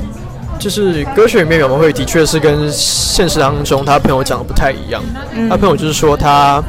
[0.56, 5.02] 就是歌曲里面表们会的确是跟现实当中他朋友讲的不太一样。
[5.34, 6.62] 嗯、他朋友就是说他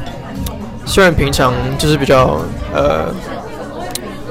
[0.88, 2.40] 虽然平常就是比较
[2.74, 3.06] 呃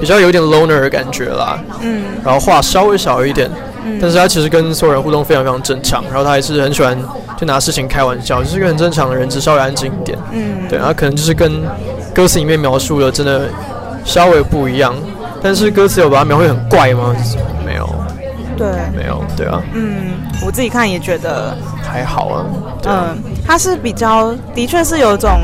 [0.00, 3.48] 比较有点 loner 的感觉啦，嗯，然后话稍微少一点，
[3.84, 6.98] 嗯，但是他其实跟所有人互动非常非常正常，然后他还是很喜欢
[7.36, 11.62] 就拿事情开玩笑，就是一个很正常的人，只稍微安静一点，嗯，对，然后可能就是跟
[12.14, 13.48] 歌词里面描述的真的
[14.04, 14.94] 稍微不一样。
[15.40, 17.14] 但是歌词有把它描绘很怪吗？
[17.64, 17.88] 没有，
[18.56, 18.66] 对，
[18.96, 19.62] 没有，对啊。
[19.72, 22.44] 嗯，我自己看也觉得还好啊。
[22.86, 23.16] 嗯，
[23.46, 25.38] 他是比较，的确是有一种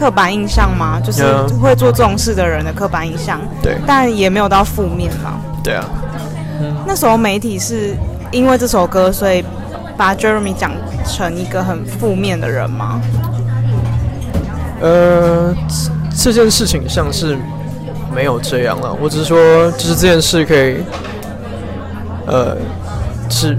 [0.00, 1.22] 刻板印象吗，就是
[1.60, 3.38] 会做这种事的人的刻板印象。
[3.62, 5.38] 对，但也没有到负面嘛。
[5.62, 5.84] 对啊。
[6.60, 7.94] 嗯，那时候媒体是
[8.32, 9.44] 因为这首歌，所以
[9.96, 10.72] 把 Jeremy 讲
[11.06, 13.00] 成一个很负面的人吗？
[14.80, 15.54] 呃，
[16.16, 17.36] 这件事情像是。
[18.12, 20.78] 没有这样了，我只是说，就是这件事可以，
[22.26, 22.56] 呃，
[23.28, 23.56] 是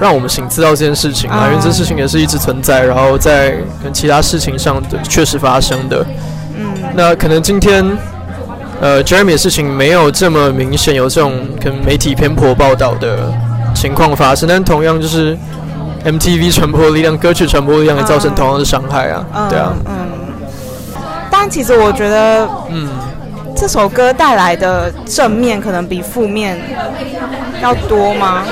[0.00, 6.04] 让我们醒知道这件事情啊，因为这事情也是一直存在，然后在跟其他事情上的确实发生的。
[6.56, 7.84] 嗯，那可能今天，
[8.80, 13.32] 呃，Jeremy 的事情没有这么明显有这种跟媒体偏颇报道的
[13.74, 15.36] 情况发生，但同样就是
[16.04, 19.94] MTV 传播力量、歌曲传播力量也造成同样的伤害啊，嗯、对啊，嗯。
[21.30, 22.88] 但其实我觉得，嗯。
[23.56, 26.60] 这首歌带来的正面可能比负面
[27.62, 28.42] 要多吗？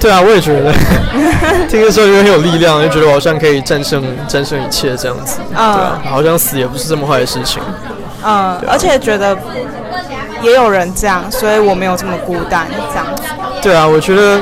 [0.00, 0.72] 对啊，我也觉得，
[1.68, 5.40] 听的时候就很有力量，就觉得我好像可以战胜战胜一切这样子。
[5.50, 7.60] 嗯、对啊，好像死也不是这么坏的事情。
[8.24, 9.36] 嗯，啊、而且觉得
[10.42, 13.22] 也有人这样，所以我没有这么孤单，这样子。
[13.60, 14.40] 对啊，我觉得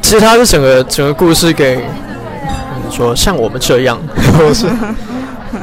[0.00, 3.98] 其实他是整个整个故事给，嗯，说像我们这样，
[4.38, 4.66] 或是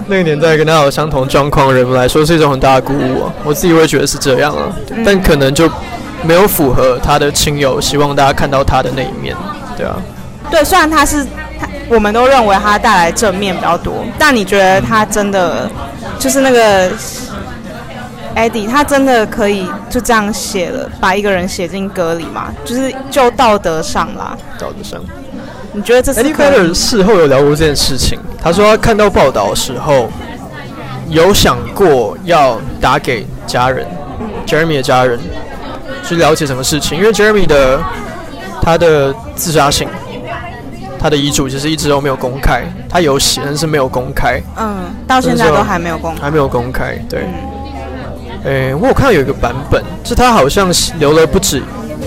[0.08, 3.34] 那个年代跟他有相同状况的人们来说，是一种很大的鼓舞啊。
[3.46, 4.68] 我自己会觉得是这样啊，
[5.06, 5.70] 但可能就
[6.23, 9.36] 没有符合他的亲友希望大家看到他的那一面，
[9.77, 9.95] 对啊。
[10.49, 11.23] 对，虽然他是
[11.60, 15.69] 他，我们都认为他带来正面比较多，但你觉得他真的
[16.19, 16.91] 就是那个
[18.36, 22.53] Eddie，他真的可以就这样写了，把一个人写进歌里吗？
[22.65, 25.01] 就是就道德上啦，道德上，
[25.73, 30.10] 你觉得这是？Eddie Vedder 事后有聊过这件事情，他说他看到报道的时候，
[31.07, 33.88] 有想过要打给家人
[34.45, 35.19] ，Jeremy 的家人，
[36.04, 37.80] 去了解什么事情，因为 Jeremy 的
[38.62, 39.88] 他的自杀信。
[41.04, 44.40] 他的遗嘱其实一直都没有公开，他有写，但是没有公开。
[44.56, 46.22] 嗯，到现在都还没有公开。
[46.22, 47.22] 还没有公开，对。
[48.44, 51.64] 诶、嗯，我有看到有一个版本，是他好像留了不止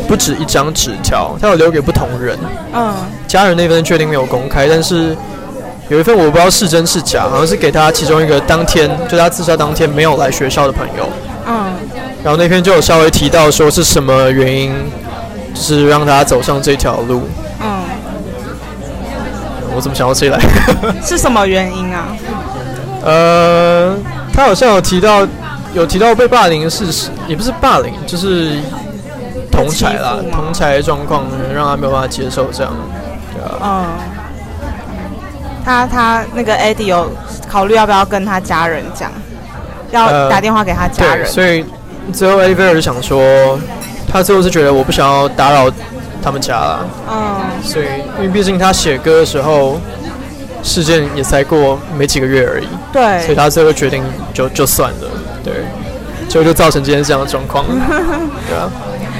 [0.06, 2.38] 不止一张纸条，他有留给不同人。
[2.72, 2.94] 嗯。
[3.26, 5.16] 家人那边确定没有公开，但是
[5.88, 11.08] 有一份我不知道是真是假，好像是给他其中一个当天就他自杀当天没有来学校的朋友。
[12.24, 12.26] 嗯。
[12.26, 14.72] 然后那篇就有稍微提到说是什么原因，
[15.54, 17.28] 就是让他走上这条路。
[17.60, 17.84] 嗯
[19.76, 20.40] 我怎么想到这里来？
[21.04, 22.06] 是什么原因啊？
[23.04, 23.96] 呃，
[24.32, 25.26] 他好像有提到，
[25.72, 28.56] 有提到被霸凌的事实，也不是霸凌，就是
[29.50, 32.72] 同才啦，同才的状况让他没有办法接受这样，
[33.34, 33.58] 对啊。
[33.60, 33.86] 嗯。
[35.64, 37.10] 他他那个 Eddie 有
[37.48, 39.10] 考虑要不要跟他家人讲，
[39.90, 41.26] 要打电话给他家人。
[41.26, 41.64] 呃、所以
[42.12, 43.58] 最后 Eddie Vedder 就想说，
[44.10, 45.70] 他最后是觉得我不想要打扰。
[46.22, 47.84] 他们家了，嗯，所以
[48.16, 49.78] 因为毕竟他写歌的时候，
[50.62, 55.08] 事件也才过没几个月而已，对，所以他最后决定就就算了，
[55.44, 55.52] 对，
[56.26, 57.66] 就就造成今天这样的状况，
[58.48, 58.70] 对啊。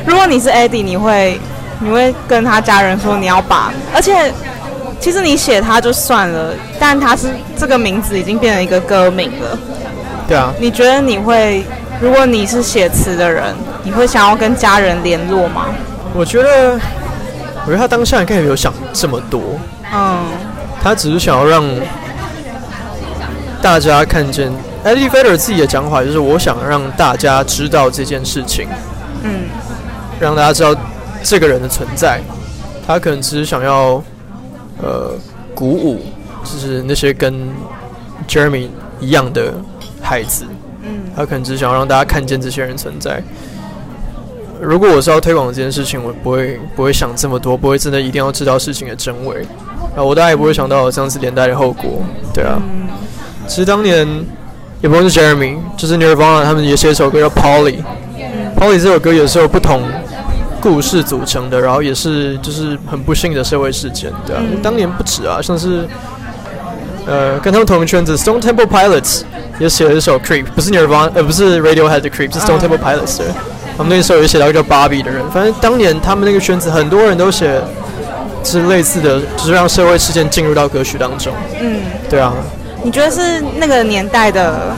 [0.07, 1.39] 如果你是 Eddie，你会
[1.79, 4.33] 你会跟他家人说你要把，而且
[4.99, 9.59] 其实你写他就算了，但他是这个名字已经变成一个歌名了，
[10.27, 10.51] 对啊。
[10.59, 11.67] 你觉得你会，
[12.01, 15.67] 如果你是写词的人，你会想要跟家人联络吗？
[16.15, 16.79] 我觉得，
[17.65, 19.41] 我觉得他当下应该也没有想这么多。
[19.93, 20.19] 嗯，
[20.83, 21.65] 他只是想要让
[23.63, 24.53] 大家看见。
[24.85, 28.69] Eddie Vedder 自己的讲法就是：我想让大家知道这件事情。
[29.23, 29.47] 嗯，
[30.21, 30.79] 让大家知道
[31.23, 32.21] 这个人的存在。
[32.87, 34.03] 他可能只是想要，
[34.83, 35.13] 呃，
[35.55, 36.05] 鼓舞，
[36.45, 37.49] 就是那些跟
[38.29, 38.69] Jeremy
[39.01, 39.55] 一样的
[40.03, 40.45] 孩子。
[41.15, 43.23] 嗯，他可能只是想要让大家看见这些人存在。
[44.61, 49.45] 如果我是要推广这件事情，我不会不会想这么多，不会真的一定要知道事情的真伪
[49.95, 50.03] 啊！
[50.03, 52.59] 我大概也不会想到这样子连带的后果，对啊。
[53.47, 54.07] 其实当年
[54.81, 57.77] 也不光是 Jeremy，就是 Nirvana 他们也写一首歌叫 Polly。
[58.57, 59.83] Polly 这首歌也是有不同
[60.63, 64.43] 故事组成的，然后也是就是很不幸的社会事件，对啊。
[64.63, 65.87] 当年不止啊，像是
[67.07, 69.23] 呃跟他们同一圈子 Stone Temple Pilots
[69.59, 73.25] 也写了一首 Creep，不是 Nirvana，呃不是 Radiohead 的 Creep，是 Stone Temple Pilots 的。
[73.77, 77.61] 他们那时候也写到一个叫 Bobby 的人，反正当年他们那个圈子很多人都写，
[78.45, 81.33] 是类似的，就是让社会事件进入到歌曲当中。
[81.61, 82.33] 嗯，对啊。
[82.83, 84.75] 你觉得是那个年代的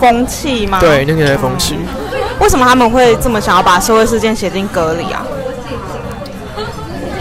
[0.00, 0.78] 风气吗？
[0.80, 1.78] 对，那个年代风气。
[2.40, 5.24] 为什么他们会这么想要把社会事件写进歌里啊？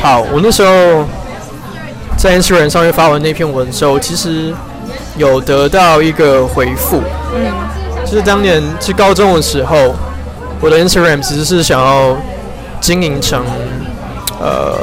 [0.02, 1.06] 好，我那时候
[2.18, 4.54] 在 Instagram 上面发完那篇文之后，其实
[5.18, 7.02] 有得到一个回复。
[7.36, 7.52] 嗯，
[8.06, 9.94] 就是当年去高中的时候。
[10.62, 12.18] 我的 Instagram 其实是想要
[12.80, 13.44] 经营成，
[14.40, 14.80] 呃，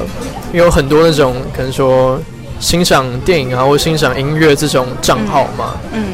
[0.53, 2.21] 有很多那种可能说
[2.61, 5.75] 欣赏电影啊，或欣赏音乐这种账号嘛。
[5.93, 6.05] 嗯。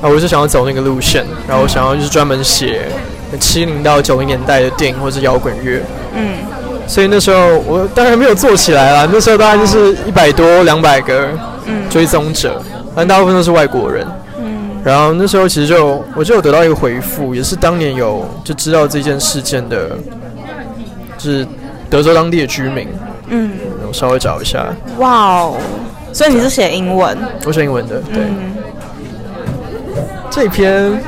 [0.00, 2.86] 然后我是想要走那个路线，然后我想要就是专门写
[3.40, 5.82] 七零到九零年代的电影或者摇滚乐。
[6.14, 6.36] 嗯。
[6.88, 11.28] 所以那时候我当然没有做起来啦，那时候大概就是一百多两百个
[11.88, 12.60] 追踪者，
[12.96, 14.06] 但大部分都是外国人。
[14.40, 19.90] 嗯然后那时候其实就我就有得到一个回复，也是当年有就知道这件事件的，
[21.18, 21.46] 就是
[21.90, 22.88] 德州当地的居民。
[23.28, 23.50] 嗯，
[23.86, 24.66] 我稍微找一下。
[24.98, 25.56] 哇哦！
[26.12, 27.18] 所以你是写英文？
[27.44, 28.22] 我写英文的，对。
[28.22, 28.54] 嗯、
[30.30, 30.98] 这篇，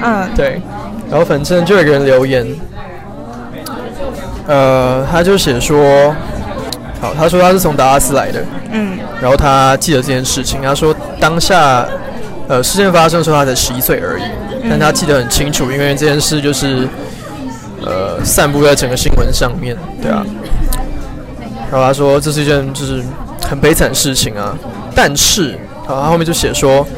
[0.00, 0.62] 嗯，对。
[1.10, 2.46] 然后反正就有个人留言，
[4.48, 6.12] 呃，他就写说，
[7.00, 8.42] 好，他说他是从达拉斯来的，
[8.72, 11.86] 嗯，然后他记得这件事情，他说当下。
[12.50, 14.22] 呃，事件发生的时候他才十一岁而已，
[14.70, 16.88] 但他记得很清楚，因为这件事就是
[17.84, 20.24] 呃散布在整个新闻上面，对啊。
[21.70, 23.02] 然后他说这是一件就是
[23.46, 24.56] 很悲惨的事情啊，
[24.94, 26.88] 但是好，他后面就写说，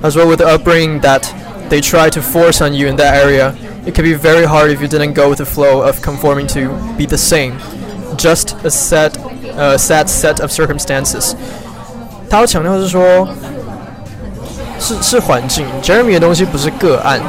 [0.00, 1.20] 他说 With the upbringing that
[1.68, 3.52] they try to force on you in that area,
[3.86, 6.74] It can be very hard if you didn't go with the flow of conforming to
[6.96, 7.52] be the same,
[8.16, 9.12] just a set,
[9.58, 11.34] a sad set of circumstances。
[12.30, 13.28] 他要强调是说，
[14.80, 17.20] 是是环境，Jeremy 的东西不是个案。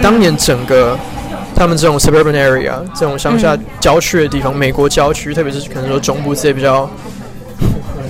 [0.00, 0.96] 当年整个
[1.54, 6.88] 他们这种 suburban area 这种乡下郊区的地方，美国郊区，特别是可能说中部这些比较，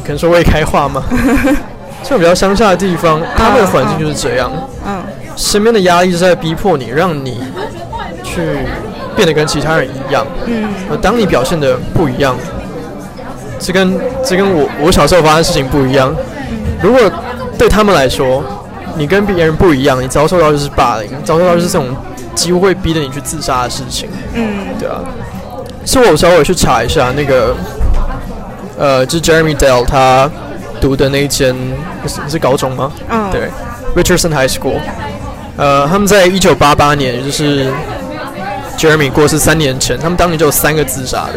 [0.03, 1.03] 可能说未开化嘛，
[2.03, 4.53] 这种比较乡下的地方，他们的环境就是这样。
[4.87, 5.03] 嗯，
[5.37, 7.41] 身边的压力是在逼迫你，让你
[8.35, 8.41] 去
[9.15, 10.27] 变得跟其他人一样。
[10.47, 12.37] 嗯，而当你表现的不一样，
[13.59, 16.15] 这跟这跟我我小时候发生的事情不一样。
[16.83, 17.01] 如果
[17.57, 18.43] 对他们来说，
[18.97, 21.95] 你跟别人不一样，你遭受到就是霸凌，遭受到就是这种
[22.35, 24.09] 几乎会逼着你去自杀的事情。
[24.35, 25.01] 嗯，对啊。
[25.87, 27.55] 是我稍微去查一下那个，
[28.79, 30.31] 呃，就是 Jeremy Dale 他
[30.81, 31.55] 读的那一间
[32.07, 32.91] 是是高中吗？
[33.11, 33.51] 嗯，对
[33.95, 34.79] ，Richardson High School。
[35.57, 37.71] 呃，他们在一九八八年，也就是
[38.77, 41.35] Jeremy 过世三年前，他们当年就有三个自杀的，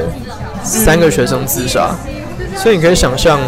[0.63, 1.95] 三个学生自杀。
[2.55, 3.39] 所以你可以想象，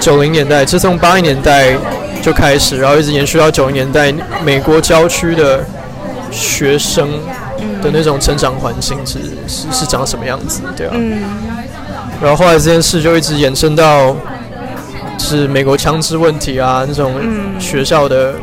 [0.00, 1.76] 九零年代，自从八零年代。
[2.22, 4.14] 就开始，然后一直延续到九零年代，
[4.44, 5.58] 美国郊区的
[6.30, 7.08] 学生
[7.82, 9.18] 的那种成长环境是
[9.48, 10.92] 是是长什么样子，对啊。
[10.94, 11.20] 嗯。
[12.20, 14.14] 然后后来这件事就一直延伸到，
[15.18, 17.12] 是美国枪支问题啊，那种
[17.58, 18.34] 学校的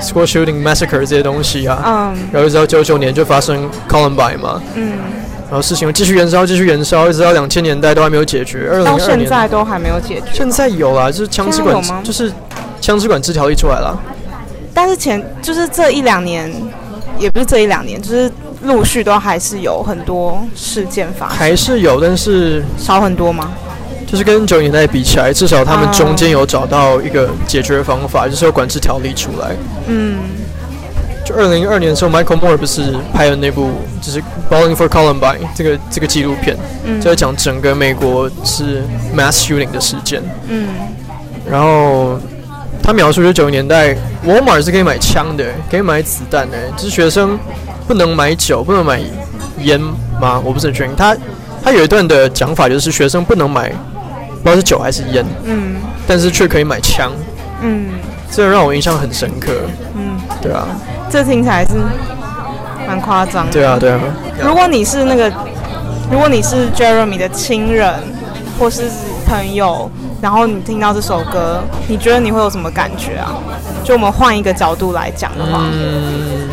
[0.00, 1.82] school shooting massacre 这些东西啊。
[1.84, 2.28] 嗯。
[2.32, 4.62] 然后一直到九九年就发生 Columbine 嘛。
[4.74, 4.92] 嗯。
[5.48, 8.70] 然后事情继续延烧，继续延烧，一直到两千年代都还没有解决。
[8.84, 10.26] 到现在都还没有解决。
[10.32, 12.32] 现在有啦，就是枪支管制，就是。
[12.80, 13.96] 枪支管制条例出来了，
[14.74, 16.52] 但是前就是这一两年，
[17.16, 18.28] 也不是这一两年，就是
[18.64, 23.52] 陆续都还是有很多事件发生，还是有，但是少很多吗？
[24.12, 29.56] 就是跟九零年代比起来，至少他们中间有找到一个解决方法，就是有管制条例出来。
[29.86, 30.18] 嗯，
[31.24, 33.70] 就二零一二年的时候，Michael Moore 不是拍了那部
[34.02, 36.54] 就是 Bowling for Columbine 这个这个纪录片，
[36.84, 38.82] 嗯，就在讲整个美国是
[39.16, 40.22] mass shooting 的事件。
[40.48, 40.68] 嗯，
[41.50, 42.18] 然后。
[42.84, 47.38] 他描述就是九十年代，沃尔玛是可以买枪的，可以买子弹的，就是学生
[47.86, 49.00] 不能买酒，不能买
[49.60, 49.80] 烟
[50.20, 50.42] 吗？
[50.44, 50.96] 我不是很确定。
[50.96, 51.16] 他
[51.62, 53.72] 他有一段的讲法就是学生不能买，
[54.42, 55.76] 不知道是酒还是烟，嗯，
[56.06, 57.12] 但是却可以买枪，
[57.60, 57.90] 嗯，
[58.30, 59.52] 这让我印象很深刻，
[59.94, 60.66] 嗯，对啊，
[61.08, 61.74] 这听起来是
[62.86, 64.00] 蛮夸张的，对啊，对啊。
[64.42, 65.32] 如果你是那个，
[66.10, 67.94] 如果你是 Jeremy 的亲人
[68.58, 68.82] 或是
[69.26, 69.90] 朋友。
[70.20, 73.34] 然后你听到这首歌，你觉得你会有什么感觉啊？
[73.82, 76.48] 就我们换一个角度来讲的话，嗯，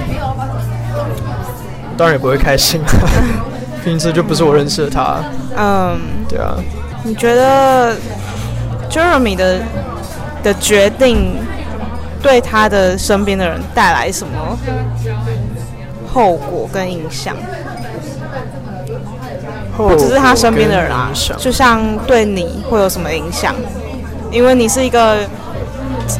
[1.95, 2.81] 当然也不会开心，
[3.85, 5.17] 平时就不是我认识的他。
[5.55, 6.55] 嗯，对啊。
[7.03, 7.95] 你觉得
[8.89, 9.59] Jeremy 的
[10.43, 11.37] 的决定
[12.21, 14.57] 对他的身边的人带来什么
[16.13, 17.35] 后果跟影响？
[19.77, 23.55] 不只是他身边的人啊，就像对你会有什么影响？
[24.29, 25.19] 因为你是一个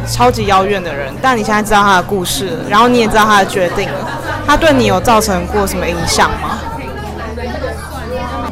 [0.10, 4.10] 超级遥远的人，但你现在知道他的故事，然后你也知道他的决定了，
[4.48, 6.58] 他对你有造成过什么影响吗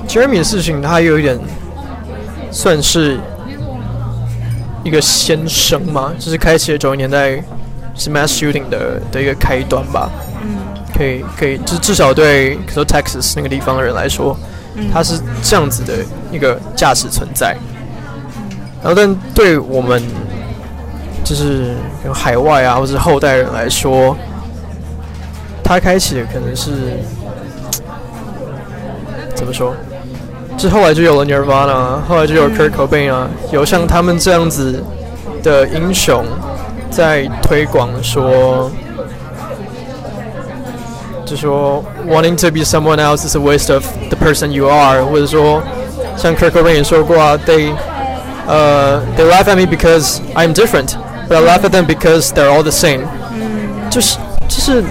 [0.08, 1.40] ？Jeremy 的事情，他有一点
[2.58, 3.20] 算是
[4.84, 7.36] 一个先声嘛，就是开启了九十年代
[7.94, 10.10] 是 mass shooting 的的一个开端吧。
[10.42, 10.58] 嗯，
[10.98, 14.36] 可以可以，至至少对，Texas 那个地方的人来说。
[14.92, 15.94] 它是这样子的
[16.32, 17.58] 一个价值存在，
[18.84, 20.04] 然后但对我们
[21.24, 21.76] 就是
[22.14, 24.16] 海外啊，或者是后代人来说，
[25.64, 26.72] 它开启的可能是
[29.36, 29.76] 怎么说？
[30.57, 34.83] 之后来就有了 Nirvana，后来就有 Kurt Cobain 啊，有像他们这样子
[35.43, 36.25] 的英雄
[36.91, 38.71] 在推广说。
[41.25, 45.63] 就说 wanting to be someone else is a waste of the person you are，或者说
[46.15, 47.73] 像 Kurt Cobain 也说过啊，they
[48.47, 52.63] 呃、uh, they laugh at me because I'm different，but I laugh at them because they're all
[52.63, 53.05] the same。
[53.33, 54.85] 嗯，就是就是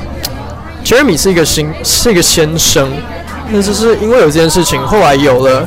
[0.84, 2.90] Jeremy 是一个新是一个先声，
[3.49, 5.67] 那就是因为有这件事情，后来有了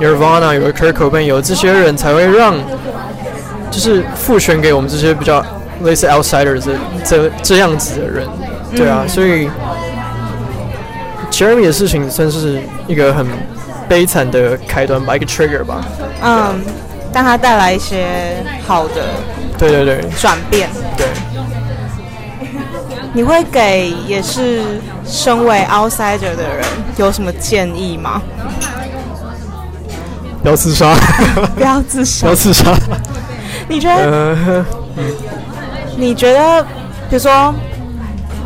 [0.00, 2.54] Nirvana，有了 Kurt Cobain，有了这些人才会让
[3.70, 5.44] 就是赋权给我们这些比较
[5.82, 6.72] 类似 outsiders 这
[7.04, 8.28] 这这样子的人，
[8.74, 9.48] 对啊，嗯、所以。
[11.30, 13.24] Jeremy 的事情算是一个很
[13.86, 15.84] 悲惨的开端吧，一个 trigger 吧。
[16.20, 16.60] 嗯，
[17.12, 18.94] 但它带来一些好的，
[19.56, 20.68] 对对对，转变。
[20.96, 21.06] 对。
[23.18, 24.62] 你会给也是
[25.04, 26.64] 身为 outsider 的人
[26.98, 28.22] 有什么建议吗？
[30.40, 30.94] 不要自杀。
[31.56, 32.26] 不要自杀。
[32.26, 32.72] 不要自杀。
[33.66, 34.04] 你觉得？
[34.04, 34.64] 呃、
[35.96, 36.62] 你觉得，
[37.10, 37.52] 比如说？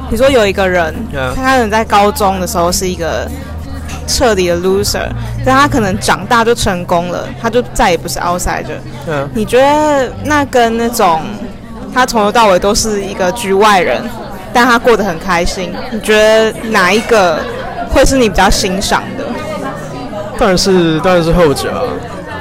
[0.08, 0.94] 比如说有一个人.
[1.36, 3.30] 他可能在高中的时候是一个
[4.06, 5.06] 彻底的 loser，
[5.44, 8.78] 但他可能长大就成功了，他就再也不是 outsider。
[9.34, 11.20] 你觉得那跟那种
[11.92, 14.02] 他从头到尾都是一个局外人，
[14.52, 17.38] 但他过得很开心，你觉得哪一个
[17.90, 19.24] 会是你比较欣赏的？
[20.38, 21.82] 当然是，当然是后者啊。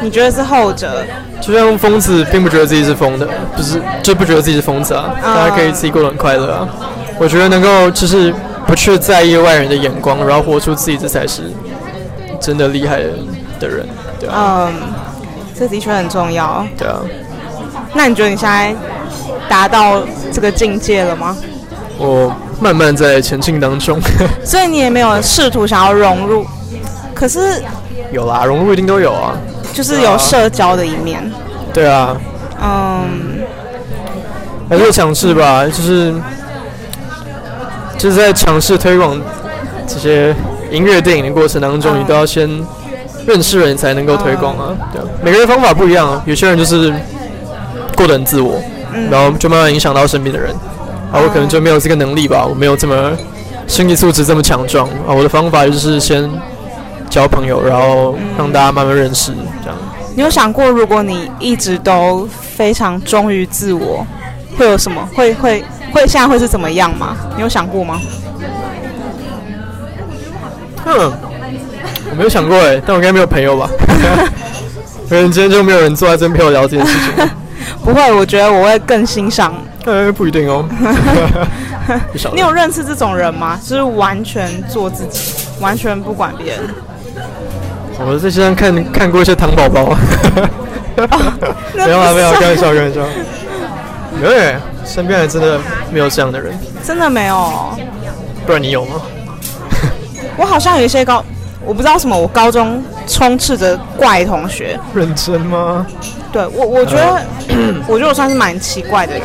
[0.01, 1.05] 你觉得是后者？
[1.39, 5.16] 就像疯子并不觉得自己是疯的，不是就不觉得自己是疯子啊。
[5.22, 6.68] Uh, 大家可以自己过得很快乐啊。
[7.18, 8.34] 我觉得能够就是
[8.68, 11.43] 不去在意外人的眼光，然后活出自己，这才是
[12.39, 12.97] 真的厉害
[13.59, 13.88] 的人，
[14.20, 14.68] 对啊。
[14.68, 14.74] 嗯，
[15.57, 16.66] 这的确很重要。
[16.78, 16.99] 对啊。
[17.93, 18.74] 那你觉得你现在
[19.49, 20.01] 达到
[20.32, 21.36] 这个境界了吗？
[22.02, 23.99] 我慢慢在前进当中。
[24.43, 26.45] 所以你也没有试图想要融入，
[27.14, 27.64] 可是
[28.12, 29.36] 有啦，融入一定都有啊。
[29.74, 31.32] 就是有社交的一面，
[31.74, 32.18] 对啊，
[32.62, 33.39] 嗯，
[34.70, 36.14] 还是尝试吧，就是
[37.97, 39.18] 就是在尝试推广
[39.88, 40.36] 这些
[40.70, 42.49] 音乐电影的过程当中，嗯、你都要先
[43.26, 46.93] 认识人才能够推广啊，对啊，每个人方法不一样啊，有些人就是
[47.95, 48.60] 过得很自我，
[48.93, 50.54] 嗯、然后就慢慢影响到身边的人，
[51.12, 53.12] 啊，我可能就没有这个能力吧，我没有这么
[53.68, 56.30] 心理素质这么强壮啊，我的方法就是先。
[57.12, 59.78] 交朋友，然后让大家慢慢认识，这样。
[60.16, 64.07] 你有想过，如果你一直都非常忠于自我，
[64.57, 65.05] 会有什么？
[65.14, 67.18] 会会会现在会是怎么样吗？
[67.36, 67.99] 你有想过吗？
[70.86, 71.12] 哼，
[72.12, 73.70] 我没有想过哎，但我应该没有朋友吧？
[75.09, 77.30] 可能今天就没有人坐在这边陪我聊这件事情。
[77.84, 79.53] 不会，我觉得我会更欣赏。
[79.86, 80.65] 呃，不一定哦。
[82.34, 83.59] 你有认识这种人吗？
[83.63, 86.61] 就是完全做自己，完全不管别人。
[87.99, 89.95] 我在街上看看过一些糖宝宝，
[91.75, 93.01] 没有啊，没有，开玩笑，开玩笑。
[94.19, 94.32] 没有，
[94.86, 95.59] 身边还真的
[95.91, 97.77] 没有这样的人，真的没有。
[98.45, 99.01] 不然你有吗？
[100.38, 101.23] 我好像有一些高，
[101.66, 104.80] 我不知道什么，我高中充斥着怪同学。
[104.93, 105.86] 认真吗？
[106.32, 107.22] 对我，我觉得，
[107.88, 109.24] 我觉得我算是蛮奇怪的人，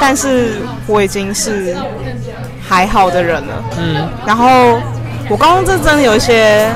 [0.00, 0.54] 但是
[0.86, 1.76] 我已经是
[2.66, 3.64] 还好的人了。
[3.78, 4.08] 嗯。
[4.26, 4.80] 然后
[5.28, 6.68] 我高中这真的有一些。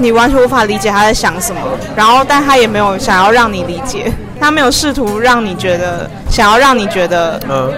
[0.00, 1.60] 你完全无法理解他在想什么，
[1.96, 7.68] 然后但他也没有想要让你理解， 他没有试图让你觉得想要让你觉得，嗯，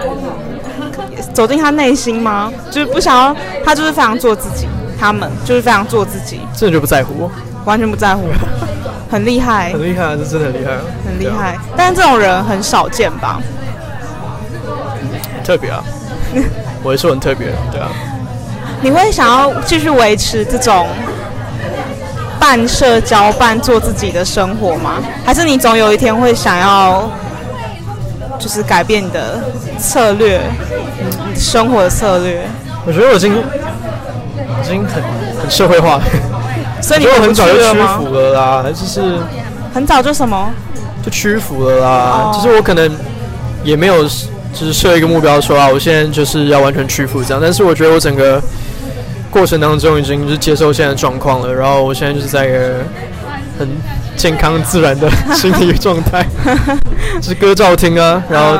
[1.33, 2.53] 走进他内心吗？
[2.69, 3.35] 就是不想要，
[3.65, 4.67] 他就是非常做自己，
[5.01, 7.27] 他们就是非常做自己，真的就不在乎，
[7.65, 8.27] 完全不在乎，
[9.09, 10.73] 很厉害，很厉害，这真的很厉害，
[11.03, 13.41] 很厉害，但是这种人很少见吧？
[15.43, 15.83] 特别啊，
[16.83, 17.89] 我也说很特别，对啊，
[18.79, 20.87] 你会想要继续维持这种？
[22.39, 24.99] 半社交、半做自己的生活吗？
[25.25, 27.09] 还是你总有一天会想要，
[28.39, 29.39] 就是改变你的
[29.79, 30.41] 策略，
[31.33, 32.41] 你生活的策略？
[32.83, 33.43] 我觉得我已经
[34.63, 35.01] 已经很
[35.41, 35.99] 很社会化，
[36.81, 38.65] 所以你很早就屈服了啦。
[38.69, 39.19] 就是
[39.73, 40.49] 很早就什么？
[41.03, 42.21] 就屈服了啦。
[42.25, 42.35] Oh.
[42.35, 42.89] 就是我可能
[43.63, 44.09] 也没有，就
[44.65, 47.41] 是设一个目标说啊，我现在就是要完全屈服这样。
[47.41, 48.41] 但是我觉得我整个。
[49.31, 52.83] 过程当中已经就是接受现在状况了，然后我现在就是在一个
[53.57, 53.65] 很
[54.17, 56.27] 健康自然的心理状态，
[57.21, 58.59] 就是歌照听啊，然后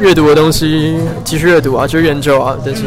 [0.00, 2.82] 阅读的东西继续阅读啊，就是研究啊，但是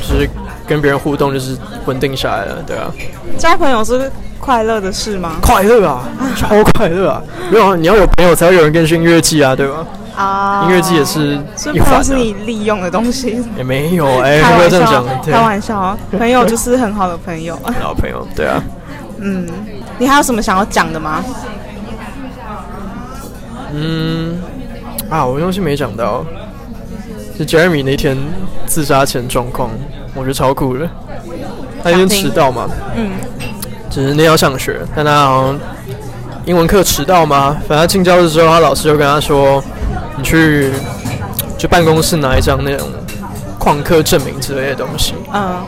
[0.00, 0.26] 就是
[0.66, 1.56] 跟别人互动就是
[1.86, 2.90] 稳定下来了，对啊。
[3.38, 5.36] 交朋友是快乐的事吗？
[5.42, 7.22] 快乐啊，超快乐啊！
[7.50, 9.86] 没有啊，你要有朋友才会有人跟你音乐器啊，对吧？
[10.16, 11.38] 啊，音乐季也是
[11.72, 13.42] 一环，是你利用的东西。
[13.56, 17.58] 也没有哎，不要这样讲，开玩笑啊，朋友就是很好的朋友。
[17.80, 18.62] 好朋友，对啊。
[19.18, 19.46] 嗯，
[19.98, 21.24] 你还有什么想要讲的吗？
[23.72, 24.40] 嗯，
[25.10, 26.24] 啊，我东西没讲到，
[27.36, 28.16] 是 Jeremy 那天
[28.66, 29.70] 自杀前状况，
[30.14, 30.88] 我觉得超酷的。
[31.82, 33.12] 他那天迟到嘛，嗯，
[33.90, 35.60] 只是那天要上学，但他好像
[36.44, 39.62] 英文课迟到嘛，反正进教室之后，他老师就跟他说。
[40.18, 40.72] 你去
[41.58, 42.88] 去办公室拿一张那种
[43.60, 45.58] 旷课证明之类的东西，嗯，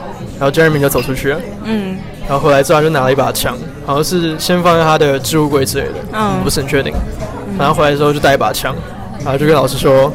[0.40, 6.94] 然后 Jeremy 就走出去了，嗯，然后回来之后就拿了一把枪，好像是先放在他的置物柜之类的，嗯，不是很确定，
[7.58, 8.74] 然后回来之后就带一把枪，
[9.22, 10.10] 然后就跟老师说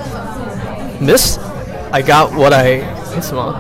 [1.06, 2.82] ，Miss，I got what I
[3.22, 3.56] 什么，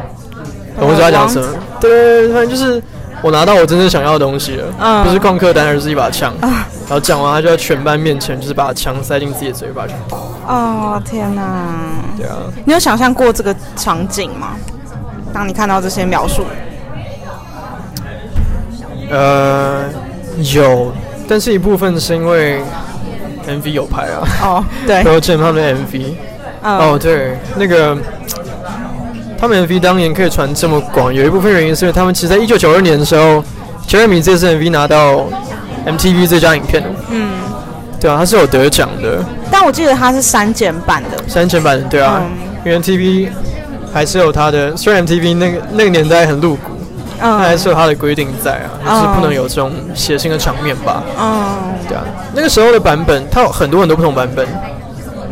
[0.78, 1.48] 我不知道讲什么，
[1.80, 2.82] 对，反正就是。
[3.22, 6.34] 我拿到我真正想要的东西了，嗯、不是旷课单，而是一把枪。
[6.42, 9.94] 嗯、然后讲完，他就在全班面前，就是把枪塞进自己的嘴巴去。
[10.46, 11.42] 哦天哪！
[12.18, 12.36] 对啊。
[12.66, 14.58] 你有想象过这个场景吗？
[15.32, 16.44] 当你看到这些描述。
[19.10, 19.86] 呃，
[20.54, 20.92] 有，
[21.26, 22.62] 但是一部分是因为
[23.48, 24.28] MV 有拍啊。
[24.44, 24.98] 哦，对。
[25.04, 26.14] 然后见他们的 MV。
[26.64, 27.98] 嗯、哦，对，那个。
[29.40, 33.44] 他们 MV 当年可以传这么广，有一部分原因是因为他们其实在一九九二年的时候
[33.86, 35.26] ，Jeremy 这次 MV 拿到
[35.86, 36.82] MTV 最佳影片。
[37.10, 37.30] 嗯，
[38.00, 39.22] 对啊，他是有得奖的。
[39.52, 41.22] 但我记得他是删减版的。
[41.28, 42.32] 删减版的，对啊，嗯、
[42.64, 43.28] 因为 MTV
[43.94, 46.72] 还是有他的，虽然 MTV 那个那个年代很露骨，
[47.20, 51.04] 嗯，但还是有他的规定在啊，就是不能有这种血腥的场面吧。
[51.20, 52.04] 嗯，对啊，
[52.34, 54.48] 那个时候的版本，它有很多很多不同版本，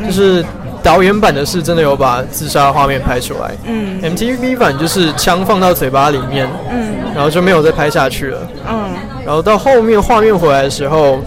[0.05, 0.43] 就是。
[0.83, 8.89] 导演版的是真的有把自杀画面拍出来，嗯，MTV 版就是枪放到嘴巴里面，嗯，然后就没有再拍下去了，嗯，
[9.25, 11.19] 然后到后面画面回来的时候，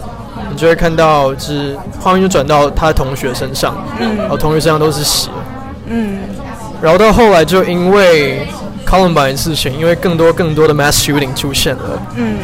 [0.50, 5.30] 你就会看到是画面就转到他的同学身上，嗯，然后同学身上都是血，
[5.86, 6.18] 嗯，
[6.82, 8.46] 然后到后来就因为
[8.86, 12.36] Columbine 的事情，因为更多更多的 mass shooting 出现了，嗯。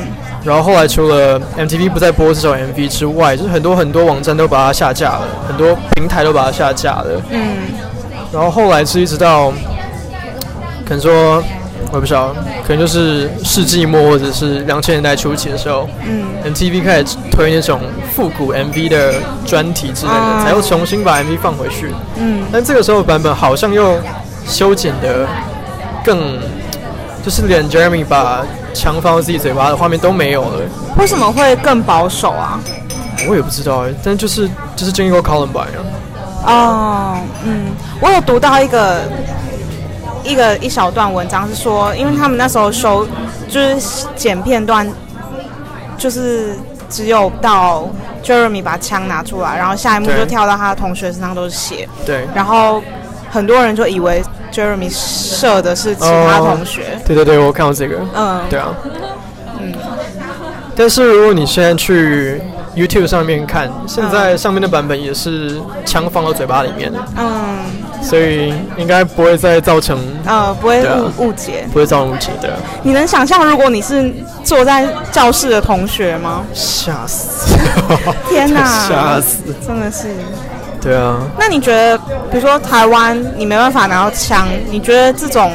[0.43, 7.23] 然后后来除了 MTV 不再播这首 MV 之外，就是很多很多网站都把它下架了，很多平台都把它下架了。
[7.31, 7.41] 嗯。
[8.33, 9.51] 然后后来是一直到，
[10.87, 11.43] 可能说
[11.91, 12.35] 我也不晓得，
[12.65, 16.25] 可能就是世纪末或者是两千年代初期的时候，嗯
[16.55, 17.81] ，MTV 开始推那种
[18.15, 19.15] 复古 MV 的
[19.45, 21.93] 专题之类的，啊、才又重新把 MV 放回去。
[22.17, 22.45] 嗯。
[22.53, 23.99] 但这个时候的版本好像又
[24.47, 25.27] 修剪的
[26.05, 26.39] 更，
[27.25, 28.45] 就是连 Jeremy 把。
[28.73, 30.61] 枪放到自己嘴巴的画面都没有了，
[30.97, 32.61] 为什么会更保守啊？
[33.29, 35.83] 我也不知道哎，但就是就是经历过 Columbine 啊。
[36.47, 39.01] 哦，嗯，我有读到一个
[40.23, 43.05] 一个一小段文章，是说，因为他们那时候收
[43.49, 44.89] 就是剪片段，
[45.99, 46.57] 就是
[46.89, 47.89] 只有到
[48.23, 51.89] Jeremy 把枪拿出来，然后下一幕就跳到他的同学身上都是血。
[52.07, 52.81] 对，然后
[53.29, 54.23] 很多人就以为。
[54.53, 56.83] Jeremy 射的是其他同学。
[56.95, 57.97] Oh, 对对对，我看到这个。
[58.15, 58.69] 嗯，对啊。
[59.61, 59.73] 嗯。
[60.77, 62.41] 但是如果你现在去
[62.75, 66.99] YouTube 上面看，现在上面的版本也是枪放到嘴巴里面的。
[67.17, 67.59] 嗯。
[68.03, 69.99] 所以应该不会再造成。
[70.25, 70.83] 呃，不会
[71.19, 71.67] 误误解。
[71.71, 72.49] 不会造成误解的。
[72.83, 74.11] 你能想象如果你是
[74.43, 76.43] 坐在教室的同学吗？
[76.55, 77.55] 吓死！
[78.29, 78.65] 天哪！
[78.89, 79.55] 吓死！
[79.67, 80.09] 真的是。
[80.81, 81.99] 对啊，那你觉得，
[82.31, 85.53] 比如说台湾，你没办法拿到枪，你觉得这种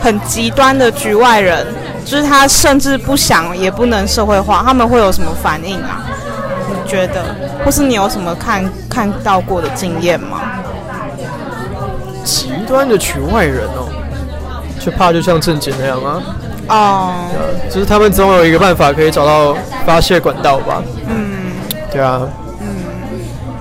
[0.00, 1.66] 很极端的局外人，
[2.04, 6.04] 就是他甚至不想也不能社会化，他们会有什么反应啊？
[6.68, 7.24] 你觉得，
[7.64, 10.40] 或是你有什么看看到过的经验吗？
[12.22, 13.88] 极端的局外人哦，
[14.78, 16.22] 就怕就像正经那样啊？
[16.68, 17.14] 哦，
[17.68, 20.80] 就是他们总有一个办法可以找到发泄管道吧？
[21.08, 21.50] 嗯，
[21.90, 22.20] 对啊。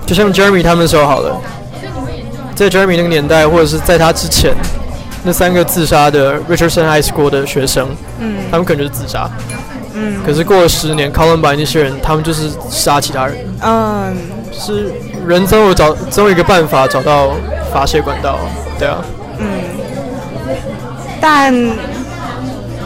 [0.07, 1.35] 就像 Jeremy 他们的时候好了，
[2.55, 4.55] 在 Jeremy 那个年代，或者是在他之前，
[5.23, 7.89] 那三个自杀的 Richardson High School 的学生，
[8.19, 9.29] 嗯，他们可能就是自杀，
[9.93, 14.15] 嗯，可是过了十年，Columbine 那些人，他们就是杀其他人，嗯，
[14.49, 14.93] 就是
[15.27, 17.31] 人总有找总有一个办法找到
[17.73, 18.39] 发泄管道，
[18.79, 18.99] 对啊，
[19.39, 19.45] 嗯，
[21.19, 21.53] 但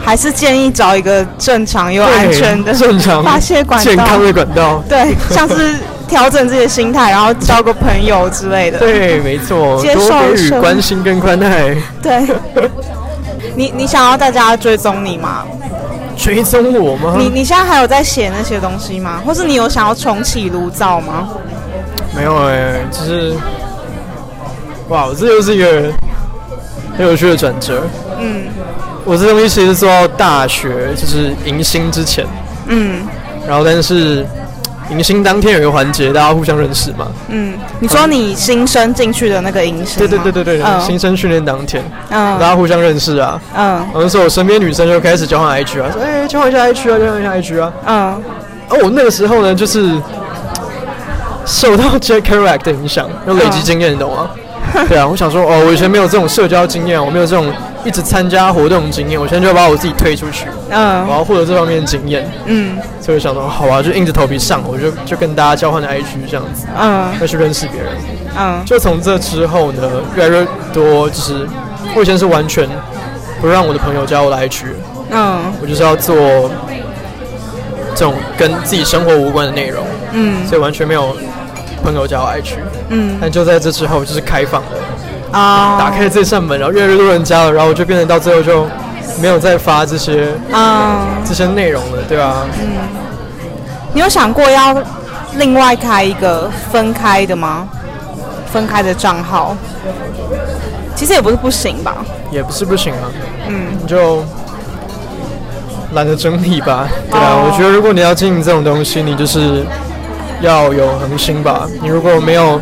[0.04, 5.76] 还是建议找一个正常又安全的正常发泄管道，健康的管道，对，像是。
[6.12, 8.78] 调整自己的心态，然后交个朋友之类的。
[8.78, 9.80] 对，没错。
[9.80, 11.74] 接受多给予关心跟关爱。
[12.02, 12.22] 对。
[13.56, 15.44] 你你想要大家追踪你吗？
[16.14, 17.14] 追踪我吗？
[17.18, 19.22] 你你现在还有在写那些东西吗？
[19.24, 21.30] 或是你有想要重启炉灶吗？
[22.14, 23.34] 没有哎、欸，就是，
[24.88, 25.90] 哇，这又是一个
[26.98, 27.84] 很有趣的转折。
[28.20, 28.44] 嗯。
[29.06, 32.26] 我这东西其实做到大学，就是迎新之前。
[32.66, 33.08] 嗯。
[33.48, 34.26] 然后，但是。
[34.90, 37.06] 迎新当天有一个环节，大家互相认识嘛。
[37.28, 39.98] 嗯，你说你新生进去的那个迎新？
[39.98, 43.40] 对对对对对，新生训练当天，嗯，大家互相认识啊。
[43.56, 47.72] 嗯，那时候我身边女生就开始交换 IG 啊，说哎，交换一下 IG 啊，交换一下 IG 啊。
[47.86, 48.22] 嗯，
[48.68, 49.90] 哦我那个时候呢，就是
[51.46, 54.30] 受到 Jack Kerouac 的影响，有累积经验，你懂吗？
[54.88, 57.52] 对啊，我想说，哦，我以前没有这种社交经验，我没有这种
[57.84, 67.92] 一直参加活动经验，我现在就要把我自己推出去，嗯，我要获得这方面的经验，嗯，所以我想说，好啊，就硬着头皮上，我就就跟大家交换的 IG 这样子，嗯，再去认识别人，
[68.38, 69.82] 嗯，就从这之后呢，
[70.16, 71.46] 越来越多，就是
[71.96, 72.68] 我以前是完全
[73.40, 74.66] 不让我的朋友加我的 IG，
[75.10, 76.14] 嗯，我就是要做
[77.94, 81.16] 这种跟自己生活无关的内容，嗯，所以完全没有。
[81.84, 82.52] 朋友加我 IG，
[82.90, 84.70] 嗯，但就在这之后就是开放了，
[85.32, 88.66] 啊，打开这扇门，然后越来越多人加了，然后我就变成到最后就
[89.20, 92.46] 没有再发这些啊这些内容了，对吧？
[92.60, 92.68] 嗯，
[93.94, 94.76] 你有想过要
[95.36, 97.66] 另外开一个分开的吗？
[98.52, 99.56] 分开的账号，
[100.94, 102.04] 其实也不是不行吧？
[102.30, 103.10] 也不是不行啊，
[103.48, 104.22] 嗯，你就
[105.92, 109.64] 懒得整理吧，对啊，哦，我觉得如果你要经营这种东西，你就是。
[110.40, 112.60] 要有恒心吧，你如果没有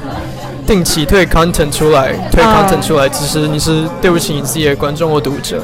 [0.70, 5.60] 定期推 content 出来，推 content 出来，其实你是对不起你自己的观众或读者。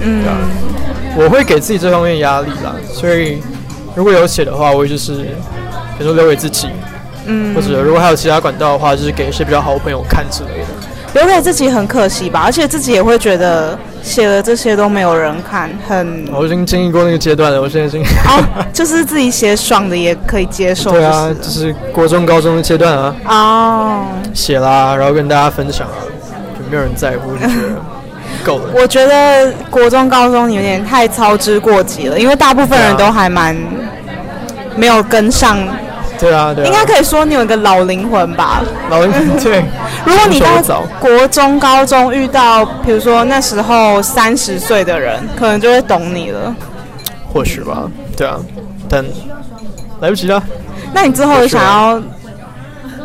[0.00, 0.24] 嗯，
[1.18, 3.42] 我会给自己这方面压力啦，所以
[3.94, 6.70] 如果有写的话，我会就是比如说留给自己，
[7.26, 10.66] 嗯，或者如果还有其他管道的话，就是给一些比较好的朋友看之类的。
[11.12, 16.24] 留给自己很可惜吧，而且自己也会觉得写了这些都没有人看，很。
[16.32, 18.02] 我已经经历过那个阶段了，我现在已经。
[18.02, 18.42] 哦，
[18.72, 20.90] 就是自己写爽的也可以接受。
[20.92, 23.16] 对啊，就是国中、高中的阶段啊。
[23.26, 24.04] 哦。
[24.32, 25.98] 写啦，然后跟大家分享啊，
[26.58, 27.52] 就没有人在乎，就觉得
[28.44, 28.70] 够了。
[28.74, 33.56] 我觉得国中、高中有点太操之过急了，因为大部分人都还蛮
[34.76, 35.58] 没有跟上。
[36.18, 38.62] 对啊，对啊，应该可以说你有一个老灵魂吧。
[38.90, 39.62] 老灵魂，对。
[40.04, 46.54] 如果你到国中、高中遇到，比如说那时候三十岁的人，可能就会懂你了。
[47.32, 48.38] 或许吧，对啊，
[48.88, 49.04] 但
[50.00, 50.42] 来不及了。
[50.92, 52.02] 那你之后有想要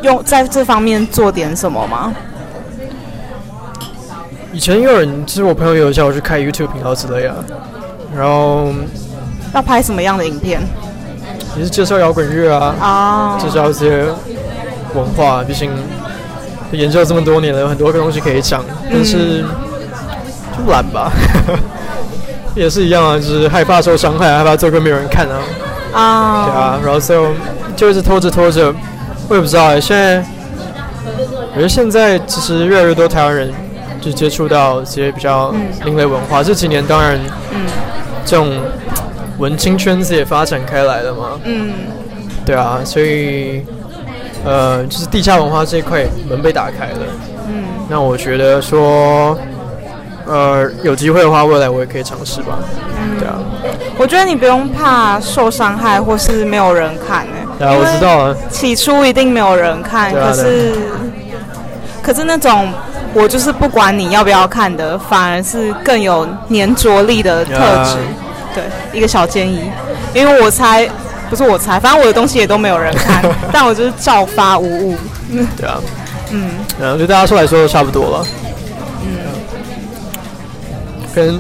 [0.02, 2.14] 用在这方面做点什么吗？
[4.54, 7.36] 以前有人，其实我朋友有叫我去开 YouTube 频道之类啊，
[8.16, 8.72] 然后
[9.54, 10.62] 要拍什么样的影片？
[11.56, 14.06] 也是介绍摇滚乐啊，介绍一些
[14.96, 15.44] 文化。
[15.44, 15.70] 毕竟
[16.72, 19.44] 研究了这么多年了，有很多个东西可以讲，但是
[20.58, 21.12] 就懒吧，
[22.56, 25.38] 也是一样啊，就是害怕受伤害，害怕做歌没有人看啊。
[25.94, 27.28] 啊，对啊，然后就
[27.76, 28.74] 就一直拖着拖着，
[29.30, 29.80] 我也不知道哎。
[29.80, 30.26] 现在
[31.52, 33.54] 我觉得现在其实越来越多台湾人
[34.02, 35.54] 就接触到一些比较
[35.86, 36.42] 另类文化。
[36.42, 37.20] 这几年当然，
[38.26, 38.52] 这种。
[39.44, 41.38] 文青圈子也发展开来了嘛？
[41.44, 41.74] 嗯，
[42.46, 43.62] 对啊，所以
[44.46, 47.00] 呃，就是地下文化这一块门被打开了。
[47.50, 49.38] 嗯，那我觉得说，
[50.26, 52.58] 呃，有机会的话，未来我也可以尝试吧。
[53.02, 53.36] 嗯，对啊。
[53.98, 57.34] 我觉得你不用怕受伤害或是没有人看呢。
[57.60, 58.36] 对啊，我知道啊。
[58.50, 60.74] 起初一定没有人看，可是
[62.02, 62.72] 可是那种
[63.14, 67.98] 我就是不管你要不要看的，反而是更有粘着力的特质。
[68.54, 69.70] 对，一个小建议，
[70.14, 70.90] 因为我猜，
[71.30, 74.98] 不是我猜，反正我的东西也都没有人看， 但我就是照发无误。
[75.58, 75.80] 对啊，
[76.32, 76.50] 嗯，
[76.80, 78.28] 然后对大家说来说都差不多了。
[79.02, 79.08] 嗯，
[81.14, 81.40] 跟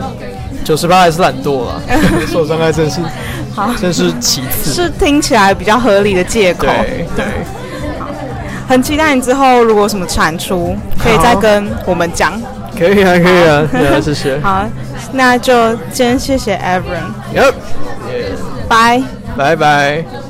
[0.63, 1.81] 九十八还是懒惰了，
[2.31, 3.01] 受伤害真是，
[3.53, 4.71] 好，真是其次。
[4.71, 6.65] 是听起来比较合理的借口。
[6.65, 7.25] 对对。
[7.99, 8.07] 好，
[8.67, 12.41] 很期待你之后如果有什么产出，可以再跟我们讲。
[12.77, 14.39] 可以啊，可以啊，对啊，谢谢。
[14.41, 14.65] 好，
[15.13, 17.11] 那就先谢谢 Everton。
[17.35, 17.53] Yep。
[18.67, 19.01] 拜。
[19.37, 20.22] 拜拜。